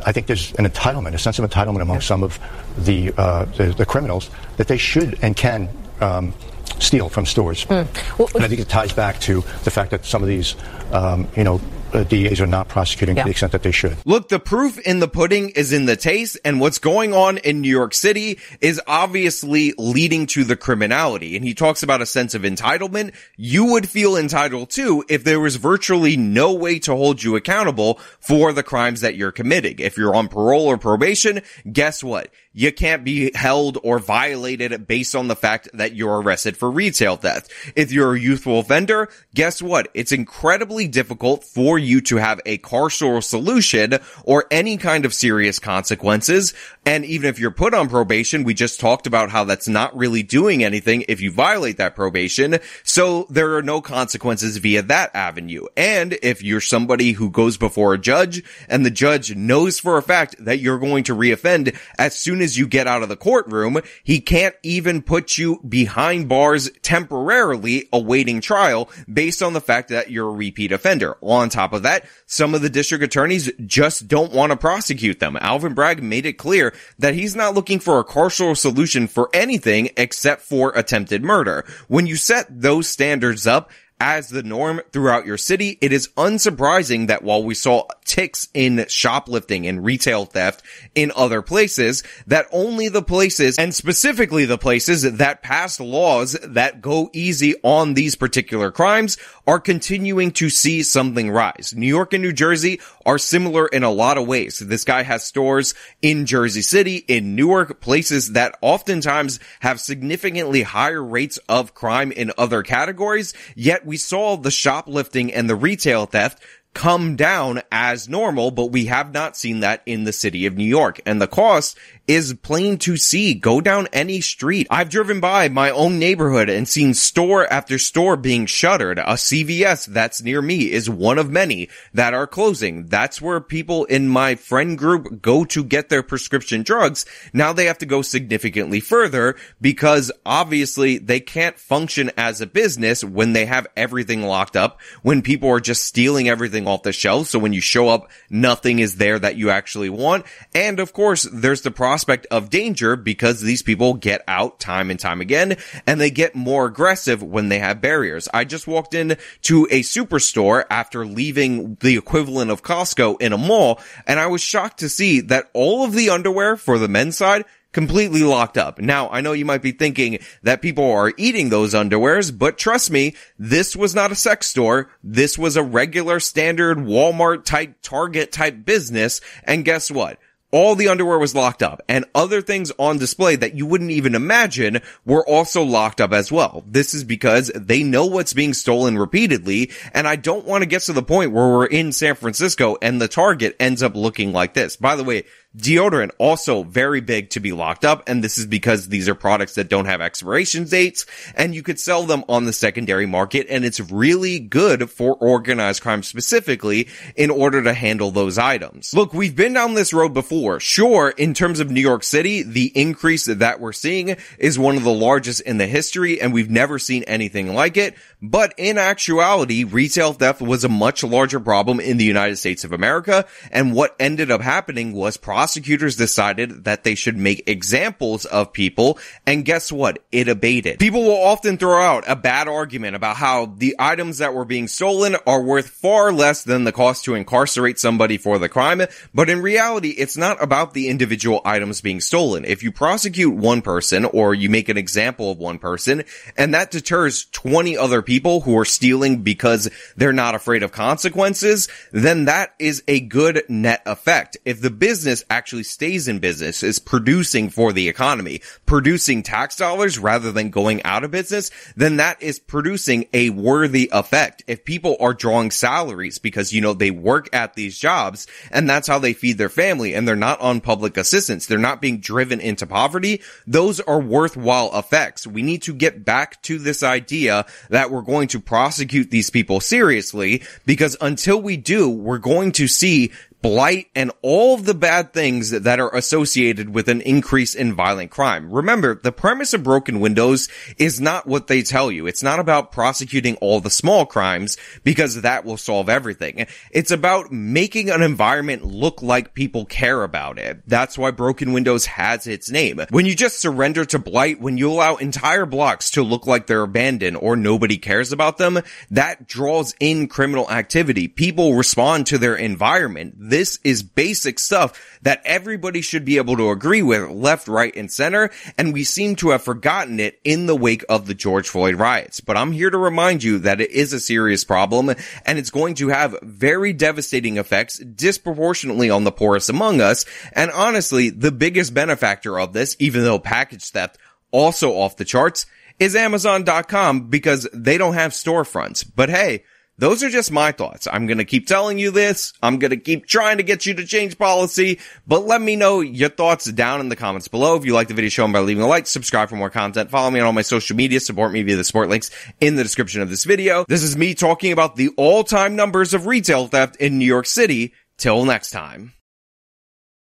I 0.07 0.13
think 0.13 0.27
there's 0.27 0.55
an 0.55 0.67
entitlement, 0.67 1.13
a 1.13 1.19
sense 1.19 1.39
of 1.39 1.49
entitlement 1.49 1.83
among 1.83 2.01
some 2.01 2.23
of 2.23 2.39
the, 2.79 3.13
uh, 3.17 3.45
the, 3.45 3.67
the 3.67 3.85
criminals 3.85 4.31
that 4.57 4.69
they 4.69 4.79
should 4.79 5.19
and 5.23 5.37
can 5.37 5.69
um, 6.01 6.33
steal 6.79 7.11
from 7.11 7.27
stores. 7.27 7.67
Well, 7.69 7.87
and 8.35 8.43
I 8.43 8.49
think 8.49 8.61
it 8.61 8.69
ties 8.71 8.93
back 8.93 9.21
to 9.21 9.43
the 9.65 9.71
fact 9.71 9.91
that 9.91 10.07
some 10.07 10.23
of 10.23 10.29
these, 10.29 10.57
um, 10.93 11.29
you 11.37 11.45
know, 11.45 11.61
uh, 11.93 12.05
DAs 12.05 12.41
are 12.41 12.47
not 12.47 12.69
prosecuting 12.69 13.17
Yeah. 13.17 13.23
to 13.23 13.27
the 13.27 13.31
extent 13.33 13.53
that 13.53 13.63
they 13.63 13.71
should. 13.73 13.97
Look, 14.05 14.29
the 14.29 14.39
proof 14.39 14.79
in 14.79 15.01
the 15.01 15.09
pudding 15.09 15.51
is 15.51 15.73
in 15.73 15.87
the 15.87 15.97
taste, 15.97 16.39
and 16.45 16.61
what's 16.61 16.79
going 16.79 17.15
on 17.15 17.39
in 17.39 17.61
New 17.61 17.69
York 17.71 17.95
City 17.95 18.39
is 18.61 18.81
obviously 18.87 19.75
leading 19.79 20.27
to 20.29 20.45
the 20.45 20.57
criminality. 20.57 21.37
And 21.37 21.45
he 21.45 21.55
talks 21.55 21.83
about 21.83 22.01
a 22.03 22.07
sense 22.07 22.35
of 22.35 22.43
entitlement. 22.43 23.13
You 23.37 23.67
would 23.73 23.89
feel 23.89 24.17
entitled 24.17 24.71
too 24.71 25.05
if 25.09 25.25
there 25.25 25.41
was 25.41 25.57
virtually 25.57 26.17
no 26.17 26.53
way 26.53 26.79
to 26.81 26.95
hold 26.95 27.23
you 27.23 27.37
accountable 27.37 28.01
for 28.21 28.53
the 28.53 28.63
crimes 28.63 29.01
that 29.03 29.17
you're 29.17 29.33
committing. 29.33 29.79
If 29.79 29.97
you're 29.97 30.15
on 30.15 30.29
parole 30.29 30.67
or 30.67 30.79
probation, 30.79 31.43
guess 31.71 32.03
what? 32.03 32.31
You 32.53 32.73
can't 32.73 33.05
be 33.05 33.33
held 33.35 33.79
or 33.83 33.99
violated 33.99 34.87
based 34.87 35.15
on 35.15 35.29
the 35.29 35.37
fact 35.37 35.69
that 35.73 35.95
you're 35.95 36.21
arrested 36.21 36.57
for 36.57 36.71
retail 36.71 37.17
theft. 37.17 37.51
If 37.75 37.93
you're 37.93 38.15
a 38.15 38.21
youthful 38.21 38.61
offender, 38.61 39.09
guess 39.35 39.63
what? 39.63 39.89
It's 39.95 40.13
incredibly 40.13 40.89
difficult 40.89 41.45
for 41.45 41.79
you 41.79 42.01
to 42.03 42.17
have 42.17 42.41
a 42.45 42.59
carceral 42.59 43.23
solution 43.23 43.99
or 44.25 44.45
any 44.51 44.77
kind 44.77 45.05
of 45.05 45.15
serious 45.15 45.59
consequences. 45.59 46.53
And 46.85 47.05
even 47.05 47.29
if 47.29 47.39
you're 47.39 47.51
put 47.51 47.75
on 47.75 47.89
probation, 47.89 48.45
we 48.45 48.55
just 48.55 48.81
talked 48.81 49.07
about 49.07 49.31
how 49.31 49.45
that's 49.45 49.69
not 49.69 49.97
really 49.97 50.23
doing 50.23 50.63
anything 50.63 51.05
if 51.09 51.21
you 51.21 51.33
violate 51.33 51.79
that 51.79 51.95
probation. 51.95 52.59
So 52.83 53.27
there 53.31 53.57
are 53.57 53.63
no 53.63 53.81
consequences 53.81 54.59
via 54.59 54.83
that 54.83 55.15
avenue. 55.15 55.67
And 55.77 56.19
if 56.23 56.43
you're 56.43 56.61
somebody 56.61 57.13
who 57.13 57.31
goes 57.31 57.57
before 57.57 57.95
a 57.95 57.99
judge 57.99 58.43
and 58.69 58.85
the 58.85 58.91
judge 58.91 59.35
knows 59.35 59.79
for 59.79 59.97
a 59.97 60.03
fact 60.03 60.37
that 60.45 60.59
you're 60.59 60.79
going 60.79 61.05
to 61.05 61.15
reoffend 61.15 61.77
as 61.99 62.19
soon 62.19 62.42
as 62.43 62.59
you 62.59 62.67
get 62.67 62.87
out 62.87 63.03
of 63.03 63.09
the 63.09 63.17
courtroom, 63.17 63.81
he 64.03 64.21
can't 64.21 64.55
even 64.63 65.01
put 65.03 65.39
you 65.39 65.61
behind 65.67 66.29
bars 66.29 66.71
temporarily 66.83 67.89
awaiting 67.93 68.41
trial 68.41 68.91
based 69.13 69.43
on 69.43 69.53
the 69.53 69.61
fact 69.61 69.89
that 69.89 70.11
you're 70.11 70.29
a 70.29 70.33
repeat 70.33 70.73
offender. 70.73 71.17
On 71.21 71.49
top 71.49 71.73
of 71.73 71.85
that, 71.85 72.05
some 72.27 72.55
of 72.55 72.63
the 72.63 72.71
district 72.71 73.05
attorneys 73.05 73.51
just 73.65 74.09
don't 74.09 74.33
want 74.33 74.51
to 74.51 74.57
prosecute 74.57 75.21
them. 75.21 75.39
Alvin 75.41 75.75
Bragg 75.75 76.03
made 76.03 76.27
it 76.27 76.35
clear 76.35 76.75
that 76.99 77.15
he's 77.15 77.37
not 77.37 77.55
looking 77.55 77.79
for 77.79 77.99
a 77.99 78.05
carceral 78.05 78.57
solution 78.57 79.07
for 79.07 79.31
anything 79.33 79.91
except 79.97 80.43
for 80.43 80.73
attempted 80.73 81.23
murder. 81.23 81.65
When 81.89 82.07
you 82.07 82.17
set 82.17 82.47
those 82.49 82.89
standards 82.89 83.47
up, 83.47 83.71
as 84.01 84.29
the 84.29 84.43
norm 84.43 84.81
throughout 84.93 85.27
your 85.27 85.39
city, 85.39 85.79
it 85.81 85.93
is 85.93 86.09
unsurprising 86.17 87.07
that 87.07 87.23
while 87.23 87.43
we 87.43 87.55
saw 87.55 87.87
ticks 88.05 88.49
in 88.53 88.85
shoplifting 88.89 89.67
and 89.67 89.85
retail 89.85 90.25
theft 90.25 90.63
in 90.95 91.13
other 91.15 91.41
places, 91.41 92.03
that 92.27 92.47
only 92.53 92.89
the 92.89 93.03
places, 93.03 93.59
and 93.59 93.75
specifically 93.75 94.45
the 94.45 94.59
places 94.59 95.03
that 95.03 95.43
pass 95.43 95.79
laws 95.79 96.33
that 96.43 96.83
go 96.83 97.11
easy 97.13 97.55
on 97.63 97.95
these 97.95 98.17
particular 98.17 98.73
crimes 98.73 99.19
are 99.47 99.61
continuing 99.61 100.31
to 100.31 100.51
see 100.51 100.83
something 100.83 101.31
rise. 101.31 101.73
New 101.77 101.87
York 101.87 102.13
and 102.13 102.23
New 102.23 102.33
Jersey 102.33 102.81
are 103.07 103.19
similar 103.19 103.67
in 103.67 103.83
a 103.83 103.91
lot 103.91 104.19
of 104.19 104.27
ways. 104.27 104.59
This 104.59 104.85
guy 104.85 105.03
has 105.03 105.25
stores 105.25 105.75
in 106.01 106.27
Jersey 106.27 106.63
City, 106.63 106.97
in 107.09 107.35
Newark, 107.35 107.81
places 107.81 108.33
that 108.33 108.57
oftentimes 108.61 109.41
have 109.61 109.81
significantly 109.81 110.63
higher 110.63 111.03
rates 111.03 111.39
of 111.49 111.75
crime 111.75 112.13
in 112.13 112.33
other 112.37 112.63
categories, 112.63 113.35
yet 113.57 113.87
we 113.87 113.92
saw 113.97 114.37
the 114.37 114.51
shoplifting 114.51 115.33
and 115.33 115.49
the 115.49 115.57
retail 115.57 116.07
theft 116.07 116.43
come 116.75 117.17
down 117.17 117.63
as 117.71 118.09
normal, 118.09 118.51
but 118.51 118.67
we 118.67 118.87
have 118.87 119.13
not 119.13 119.37
seen 119.37 119.61
that 119.61 119.83
in 119.87 120.05
the 120.05 120.13
city 120.13 120.47
of 120.47 120.57
New 120.57 120.65
York. 120.65 121.01
And 121.05 121.21
the 121.21 121.27
cost 121.27 121.79
is 122.09 122.35
plain 122.35 122.79
to 122.79 122.97
see. 122.97 123.35
Go 123.35 123.61
down 123.61 123.87
any 123.93 124.21
street. 124.21 124.67
I've 124.71 124.89
driven 124.89 125.21
by 125.21 125.49
my 125.49 125.71
own 125.71 125.99
neighborhood 125.99 126.49
and 126.49 126.67
seen 126.69 126.95
store 126.95 127.51
after 127.51 127.79
store 127.79 128.17
being 128.17 128.47
shuttered. 128.47 128.99
A 128.99 129.15
CVS 129.15 129.87
that's 129.87 130.23
near 130.23 130.43
me 130.43 130.71
is 130.71 130.91
one 130.91 131.19
of 131.19 131.31
many 131.31 131.69
that 131.95 132.15
are 132.15 132.27
closing. 132.27 132.87
That's 132.87 133.23
where 133.23 133.41
people 133.41 133.85
in 133.85 134.09
my 134.09 134.35
friend 134.35 134.77
group 134.77 135.23
go 135.23 135.45
to 135.45 135.63
get 135.63 135.89
their 135.89 136.03
prescription 136.03 136.63
drugs. 136.63 137.07
Now 137.33 137.53
they 137.53 137.67
have 137.67 137.79
to 137.79 137.87
go 137.87 138.03
significantly 138.03 138.81
further 138.81 139.37
because 139.61 140.11
obviously 140.27 140.99
they 140.99 141.21
can't 141.21 141.59
function 141.59 142.11
as 142.17 142.41
a 142.41 142.47
business 142.47 143.05
when 143.05 143.33
they 143.33 143.47
have 143.47 143.67
everything 143.77 144.23
locked 144.23 144.57
up, 144.57 144.81
when 145.03 145.23
people 145.23 145.49
are 145.51 145.61
just 145.61 145.85
stealing 145.85 146.29
everything 146.29 146.62
off 146.67 146.83
the 146.83 146.93
shelves. 146.93 147.31
So 147.31 147.39
when 147.39 147.53
you 147.53 147.61
show 147.61 147.89
up, 147.89 148.11
nothing 148.31 148.79
is 148.79 148.97
there 148.97 149.19
that 149.19 149.37
you 149.37 149.51
actually 149.51 149.91
want. 149.91 150.25
And 150.55 150.81
of 150.81 150.93
course, 150.93 151.25
there's 151.33 151.63
the 151.63 151.71
prospect 151.71 152.27
of 152.31 152.51
danger 152.51 152.97
because 152.97 153.41
these 153.41 153.63
people 153.63 153.95
get 153.95 154.23
out 154.29 154.61
time 154.61 154.91
and 154.91 154.99
time 154.99 155.21
again 155.21 155.57
and 155.87 156.01
they 156.01 156.11
get 156.11 156.35
more 156.35 156.67
aggressive 156.67 157.23
when 157.23 157.49
they 157.49 157.59
have 157.59 157.81
barriers. 157.81 158.29
I 158.33 158.45
just 158.45 158.67
walked 158.67 158.95
in 158.95 159.17
to 159.43 159.67
a 159.71 159.81
superstore 159.81 160.65
after 160.71 161.07
leaving 161.07 161.77
the 161.81 161.97
equivalent 161.97 162.51
of 162.51 162.63
Costco 162.63 163.21
in 163.21 163.33
a 163.33 163.39
mall 163.39 163.81
and 164.07 164.19
I 164.19 164.27
was 164.27 164.41
shocked 164.41 164.81
to 164.81 164.89
see 164.89 165.21
that 165.21 165.51
all 165.53 165.85
of 165.85 165.93
the 165.93 166.11
underwear 166.11 166.57
for 166.57 166.79
the 166.79 166.89
men's 166.89 167.17
side 167.17 167.45
completely 167.73 168.23
locked 168.23 168.59
up. 168.59 168.79
Now, 168.79 169.09
I 169.11 169.21
know 169.21 169.33
you 169.33 169.45
might 169.45 169.63
be 169.63 169.73
thinking 169.73 170.19
that 170.43 170.63
people 170.63 170.91
are 170.91 171.13
eating 171.17 171.49
those 171.49 171.75
underwears, 171.75 172.37
but 172.37 172.59
trust 172.59 172.91
me, 172.91 173.15
this 173.39 173.75
was 173.75 173.95
not 173.95 174.13
a 174.13 174.17
sex 174.17 174.47
store. 174.49 174.91
This 175.03 175.39
was 175.39 175.57
a 175.57 175.63
regular 175.63 176.21
standard 176.21 176.79
Walmart 176.79 177.45
type, 177.45 177.77
Target 177.83 178.33
type 178.33 178.65
business. 178.65 179.21
And 179.45 179.65
guess 179.65 179.91
what? 179.91 180.19
all 180.53 180.75
the 180.75 180.89
underwear 180.89 181.19
was 181.19 181.35
locked 181.35 181.63
up 181.63 181.83
and 181.89 182.05
other 182.15 182.43
things 182.43 182.71
on 182.79 182.99
display 182.99 183.35
that 183.37 183.55
you 183.55 183.65
wouldn't 183.65 183.91
even 183.91 184.15
imagine 184.15 184.81
were 185.05 185.27
also 185.27 185.63
locked 185.63 186.01
up 186.01 186.13
as 186.13 186.31
well. 186.31 186.63
This 186.67 186.93
is 186.93 187.05
because 187.05 187.51
they 187.55 187.83
know 187.83 188.05
what's 188.05 188.35
being 188.35 188.53
stolen 188.53 188.99
repeatedly. 188.99 189.71
And 189.95 190.07
I 190.07 190.17
don't 190.17 190.45
want 190.45 190.63
to 190.63 190.67
get 190.67 190.83
to 190.83 190.93
the 190.93 191.03
point 191.03 191.33
where 191.33 191.49
we're 191.49 191.67
in 191.67 191.91
San 191.91 192.15
Francisco 192.15 192.77
and 192.83 193.01
the 193.01 193.09
target 193.09 193.57
ends 193.59 193.83
up 193.83 193.97
looking 193.97 194.33
like 194.33 194.53
this. 194.53 194.77
By 194.77 194.95
the 194.95 195.05
way, 195.05 195.25
Deodorant 195.57 196.13
also 196.19 196.63
very 196.63 197.01
big 197.01 197.31
to 197.31 197.41
be 197.41 197.53
locked 197.53 197.85
up. 197.85 198.09
And 198.09 198.25
this 198.25 198.39
is 198.39 198.47
because 198.47 198.89
these 198.89 199.09
are 199.09 199.15
products 199.15 199.55
that 199.57 199.69
don't 199.69 199.85
have 199.85 200.01
expiration 200.01 200.65
dates 200.65 201.05
and 201.35 201.55
you 201.55 201.63
could 201.63 201.79
sell 201.79 202.05
them 202.05 202.25
on 202.29 202.47
the 202.47 202.53
secondary 202.53 203.07
market. 203.07 203.47
And 203.51 203.65
it's 203.65 203.81
really 203.81 204.39
good 204.39 204.91
for 204.91 205.15
organized 205.15 205.83
crime 205.83 206.03
specifically 206.03 206.89
in 207.17 207.31
order 207.31 207.63
to 207.63 207.75
handle 207.75 208.11
those 208.11 208.39
items. 208.39 208.95
Look, 208.95 209.13
we've 209.13 209.37
been 209.37 209.53
down 209.53 209.75
this 209.75 209.93
road 209.93 210.15
before. 210.15 210.59
Sure, 210.59 211.11
in 211.11 211.35
terms 211.35 211.61
of 211.61 211.71
New 211.71 211.81
York 211.81 212.03
City, 212.03 212.43
the 212.43 212.73
increase 212.75 213.27
that 213.27 213.61
we're 213.61 213.73
seeing 213.73 214.17
is 214.39 214.59
one 214.59 214.77
of 214.77 214.85
the 214.85 214.93
largest 214.93 215.43
in 215.43 215.59
the 215.59 215.67
history 215.67 216.21
and 216.21 216.33
we've 216.33 216.51
never 216.51 216.79
seen 216.79 217.03
anything 217.05 217.55
like 217.55 217.77
it. 217.77 217.95
But 218.23 218.55
in 218.57 218.79
actuality, 218.79 219.65
retail 219.65 220.13
theft 220.13 220.41
was 220.41 220.65
a 220.65 220.69
much 220.69 221.03
larger 221.03 221.41
problem 221.41 221.81
in 221.81 221.97
the 221.97 222.05
United 222.05 222.37
States 222.37 222.65
of 222.65 222.73
America. 222.73 223.27
And 223.51 223.75
what 223.75 223.97
ended 223.99 224.31
up 224.31 224.41
happening 224.41 224.93
was 224.93 225.17
prosecutors 225.43 225.97
decided 225.97 226.65
that 226.65 226.85
they 226.85 226.95
should 226.95 227.17
make 227.17 227.43
examples 227.49 228.25
of 228.27 228.53
people. 228.53 228.97
And 229.27 229.45
guess 229.45 229.73
what? 229.73 229.99
It 230.13 230.29
abated. 230.29 230.79
People 230.79 231.03
will 231.03 231.21
often 231.21 231.57
throw 231.57 231.83
out 231.83 232.05
a 232.07 232.15
bad 232.15 232.47
argument 232.47 232.95
about 232.95 233.17
how 233.17 233.47
the 233.47 233.75
items 233.77 234.19
that 234.19 234.35
were 234.35 234.45
being 234.45 234.69
stolen 234.69 235.17
are 235.27 235.43
worth 235.43 235.69
far 235.69 236.13
less 236.13 236.45
than 236.45 236.63
the 236.63 236.71
cost 236.71 237.05
to 237.07 237.15
incarcerate 237.15 237.81
somebody 237.81 238.19
for 238.19 238.39
the 238.39 238.49
crime. 238.49 238.83
But 239.13 239.29
in 239.29 239.43
reality, 239.43 239.89
it's 239.89 240.17
not 240.17 240.41
about 240.41 240.75
the 240.75 240.89
individual 240.89 241.41
items 241.45 241.81
being 241.81 242.01
stolen. 242.01 242.45
If 242.45 242.63
you 242.63 242.71
prosecute 242.71 243.35
one 243.35 243.63
person 243.63 244.05
or 244.05 244.35
you 244.35 244.49
make 244.49 244.69
an 244.69 244.79
example 244.79 245.33
of 245.33 245.39
one 245.39 245.59
person 245.59 246.05
and 246.37 246.55
that 246.55 246.71
deters 246.71 247.25
20 247.33 247.77
other 247.77 248.01
people, 248.01 248.43
who 248.43 248.57
are 248.57 248.65
stealing 248.65 249.23
because 249.23 249.69
they're 249.97 250.13
not 250.13 250.37
afraid 250.37 250.63
of 250.63 250.71
consequences, 250.71 251.69
then 251.91 252.27
that 252.27 252.55
is 252.61 252.85
a 252.87 253.01
good 253.01 253.43
net 253.49 253.83
effect. 253.87 254.37
If 254.45 254.61
the 254.61 254.71
business 254.71 255.25
actually 255.33 255.63
stays 255.63 256.09
in 256.09 256.19
business, 256.19 256.63
is 256.63 256.79
producing 256.79 257.49
for 257.49 257.73
the 257.73 257.89
economy, 257.89 258.43
producing 258.67 259.23
tax 259.23 259.57
dollars 259.57 259.99
rather 259.99 260.31
than 260.31 260.51
going 260.51 260.83
out 260.83 261.05
of 261.05 261.11
business, 261.11 261.51
then 261.75 261.97
that 261.97 262.23
is 262.23 262.39
producing 262.39 263.07
a 263.15 263.31
worthy 263.31 263.89
effect. 263.93 264.45
If 264.47 264.67
people 264.67 264.97
are 265.01 265.15
drawing 265.15 265.51
salaries 265.51 266.19
because, 266.19 266.53
you 266.53 266.61
know, 266.61 266.75
they 266.75 266.91
work 266.91 267.31
at 267.33 267.55
these 267.55 267.79
jobs 267.79 268.27
and 268.51 268.69
that's 268.69 268.87
how 268.87 268.99
they 268.99 269.15
feed 269.15 269.39
their 269.39 269.49
family 269.49 269.95
and 269.95 270.07
they're 270.07 270.17
not 270.17 270.41
on 270.43 270.61
public 270.61 270.99
assistance, 270.99 271.47
they're 271.47 271.59
not 271.59 271.81
being 271.81 271.99
driven 271.99 272.39
into 272.39 272.67
poverty, 272.67 273.23
those 273.47 273.81
are 273.81 274.01
worthwhile 274.01 274.79
effects. 274.79 275.27
We 275.27 275.41
need 275.41 275.63
to 275.63 275.73
get 275.73 276.05
back 276.05 276.43
to 276.43 276.59
this 276.59 276.83
idea 276.83 277.47
that 277.71 277.91
we're 277.91 278.03
going 278.03 278.29
to 278.29 278.41
prosecute 278.41 279.11
these 279.11 279.31
people 279.31 279.61
seriously 279.61 280.43
because 280.67 280.95
until 281.01 281.41
we 281.41 281.57
do, 281.57 281.89
we're 281.89 282.19
going 282.19 282.53
to 282.53 282.69
see 282.69 283.13
blight, 283.43 283.89
and 283.95 284.13
all 284.23 284.55
of 284.55 284.65
the 284.65 284.75
bad 284.75 285.13
things 285.13 285.51
that 285.51 285.81
are 285.81 285.95
associated 285.95 286.73
with 286.73 286.89
an 286.89 287.01
increase 287.01 287.55
in 287.55 287.75
violent 287.75 288.11
crime. 288.11 288.51
Remember, 288.51 288.95
the 288.95 289.13
premise 289.13 289.53
of 289.53 289.65
broken 289.65 290.01
windows 290.01 290.49
is 290.79 291.01
not 291.01 291.27
what 291.27 291.49
they 291.49 291.63
tell 291.63 291.91
you. 291.91 292.07
It's 292.07 292.23
not 292.23 292.39
about 292.39 292.73
prosecuting 292.73 293.37
all 293.37 293.61
the 293.61 293.71
small 293.71 294.07
crimes 294.07 294.57
because 294.85 295.23
that 295.23 295.45
will 295.45 295.57
solve 295.57 295.89
everything. 295.89 296.47
It's 296.71 296.91
about 296.91 297.33
making 297.33 297.91
an 297.91 298.03
environment 298.03 298.65
look 298.65 299.03
like 299.03 299.35
people 299.35 299.65
care 299.65 300.03
about 300.05 300.39
it. 300.39 300.63
That's 300.67 300.97
why 300.97 301.11
broken 301.11 301.53
windows 301.53 301.87
has 301.87 302.27
its 302.27 302.51
name. 302.51 302.81
When 302.91 303.07
you 303.07 303.15
just 303.15 303.41
surrender 303.41 303.85
to 303.87 303.99
blight, 303.99 304.41
when 304.41 304.57
you 304.57 304.71
allow 304.71 304.97
entire 304.97 305.47
blocks 305.47 305.91
to 305.93 306.03
look 306.03 306.27
like 306.27 306.47
they're 306.47 306.63
abandoned 306.63 307.17
or 307.17 307.37
nobody 307.37 307.77
cares 307.77 308.13
about 308.13 308.39
them, 308.39 308.61
that 308.91 309.27
draws 309.27 309.75
in 309.81 310.07
criminal 310.07 310.51
activity. 310.51 311.09
People 311.09 311.55
respond 311.55 312.07
to 312.07 312.19
their 312.19 312.37
environment 312.37 313.15
this 313.33 313.59
is 313.65 313.83
basic 313.83 314.39
stuff 314.39 314.79
that 315.01 315.23
everybody 315.25 315.81
should 315.81 316.05
be 316.05 316.19
able 316.19 316.37
to 316.37 316.51
agree 316.51 316.83
with 316.83 317.11
left, 317.11 317.49
right, 317.49 317.75
and 317.75 317.91
center. 317.91 318.31
And 318.59 318.75
we 318.75 318.85
seem 318.85 319.17
to 319.17 319.31
have 319.31 319.43
forgotten 319.43 319.99
it 320.01 320.21
in 320.23 320.45
the 320.45 320.55
wake 320.55 320.85
of 320.87 321.07
the 321.07 321.15
George 321.15 321.49
Floyd 321.49 321.77
riots. 321.77 322.21
But 322.21 322.37
I'm 322.37 322.53
here 322.53 322.69
to 322.69 322.77
remind 322.77 323.25
you 323.25 323.39
that 323.39 323.63
it 323.63 323.71
is 323.71 323.95
a 323.95 324.01
serious 324.01 324.45
problem 324.45 324.91
and 325.25 325.39
it's 325.39 325.49
going 325.49 325.77
to 325.77 325.89
have 325.89 326.15
very 326.21 326.75
devastating 326.75 327.39
effects 327.39 327.79
disproportionately 327.79 328.91
on 328.91 329.05
the 329.05 329.11
poorest 329.11 329.49
among 329.49 329.81
us. 329.81 330.05
And 330.35 330.51
honestly, 330.51 331.09
the 331.09 331.33
biggest 331.33 331.73
benefactor 331.73 332.39
of 332.39 332.53
this, 332.53 332.77
even 332.79 333.03
though 333.03 333.19
package 333.19 333.71
theft 333.71 333.97
also 334.31 334.73
off 334.73 334.99
the 334.99 335.07
charts, 335.07 335.47
is 335.79 335.97
Amazon.com 335.97 337.09
because 337.09 337.49
they 337.55 337.79
don't 337.79 337.95
have 337.95 338.13
storefronts. 338.13 338.85
But 338.95 339.09
hey, 339.09 339.45
those 339.83 340.05
are 340.05 340.11
just 340.11 340.31
my 340.31 340.53
thoughts. 340.53 340.87
I'm 340.87 341.09
going 341.09 341.19
to 341.19 341.25
keep 341.25 341.49
telling 341.49 341.77
you 341.77 341.91
this. 341.91 342.33
I'm 342.41 342.61
going 342.61 342.71
to 342.71 342.77
keep 342.77 343.05
trying 343.05 343.39
to 343.39 343.43
get 343.43 343.67
you 343.67 343.75
to 343.75 343.85
change 343.85 344.17
policy, 344.17 344.79
but 345.09 345.27
let 345.27 345.41
me 345.43 345.57
know 345.57 345.81
your 345.81 346.09
thoughts 346.09 346.45
down 346.45 346.79
in 346.79 346.89
the 346.89 346.95
comments 346.95 347.27
below. 347.27 347.57
If 347.57 347.65
you 347.65 347.75
like 347.75 347.89
the 347.89 347.95
video, 347.95 348.09
show 348.09 348.23
them 348.23 348.31
by 348.31 348.39
leaving 348.39 348.63
a 348.63 348.69
like, 348.69 348.87
subscribe 348.87 349.29
for 349.29 349.35
more 349.35 349.51
content, 349.51 349.91
follow 349.91 350.09
me 350.09 350.21
on 350.21 350.27
all 350.27 350.33
my 350.33 350.43
social 350.43 350.77
media, 350.77 351.01
support 351.01 351.33
me 351.33 351.43
via 351.43 351.57
the 351.57 351.65
support 351.65 351.89
links 351.89 352.13
in 352.41 352.55
the 352.55 352.63
description 352.63 353.03
of 353.03 353.11
this 353.11 353.25
video. 353.25 353.65
This 353.67 353.83
is 353.83 353.97
me 353.97 354.15
talking 354.15 354.53
about 354.53 354.77
the 354.77 354.91
all-time 354.97 355.57
numbers 355.57 355.95
of 355.95 356.07
retail 356.07 356.47
theft 356.47 356.77
in 356.77 356.99
New 356.99 357.07
York 357.07 357.27
City. 357.27 357.75
Till 357.99 358.25
next 358.25 358.51
time. 358.51 358.95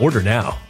Order 0.00 0.22
now. 0.22 0.69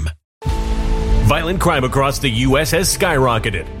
Violent 1.31 1.61
crime 1.61 1.85
across 1.85 2.19
the 2.19 2.29
U.S. 2.29 2.71
has 2.71 2.93
skyrocketed. 2.93 3.80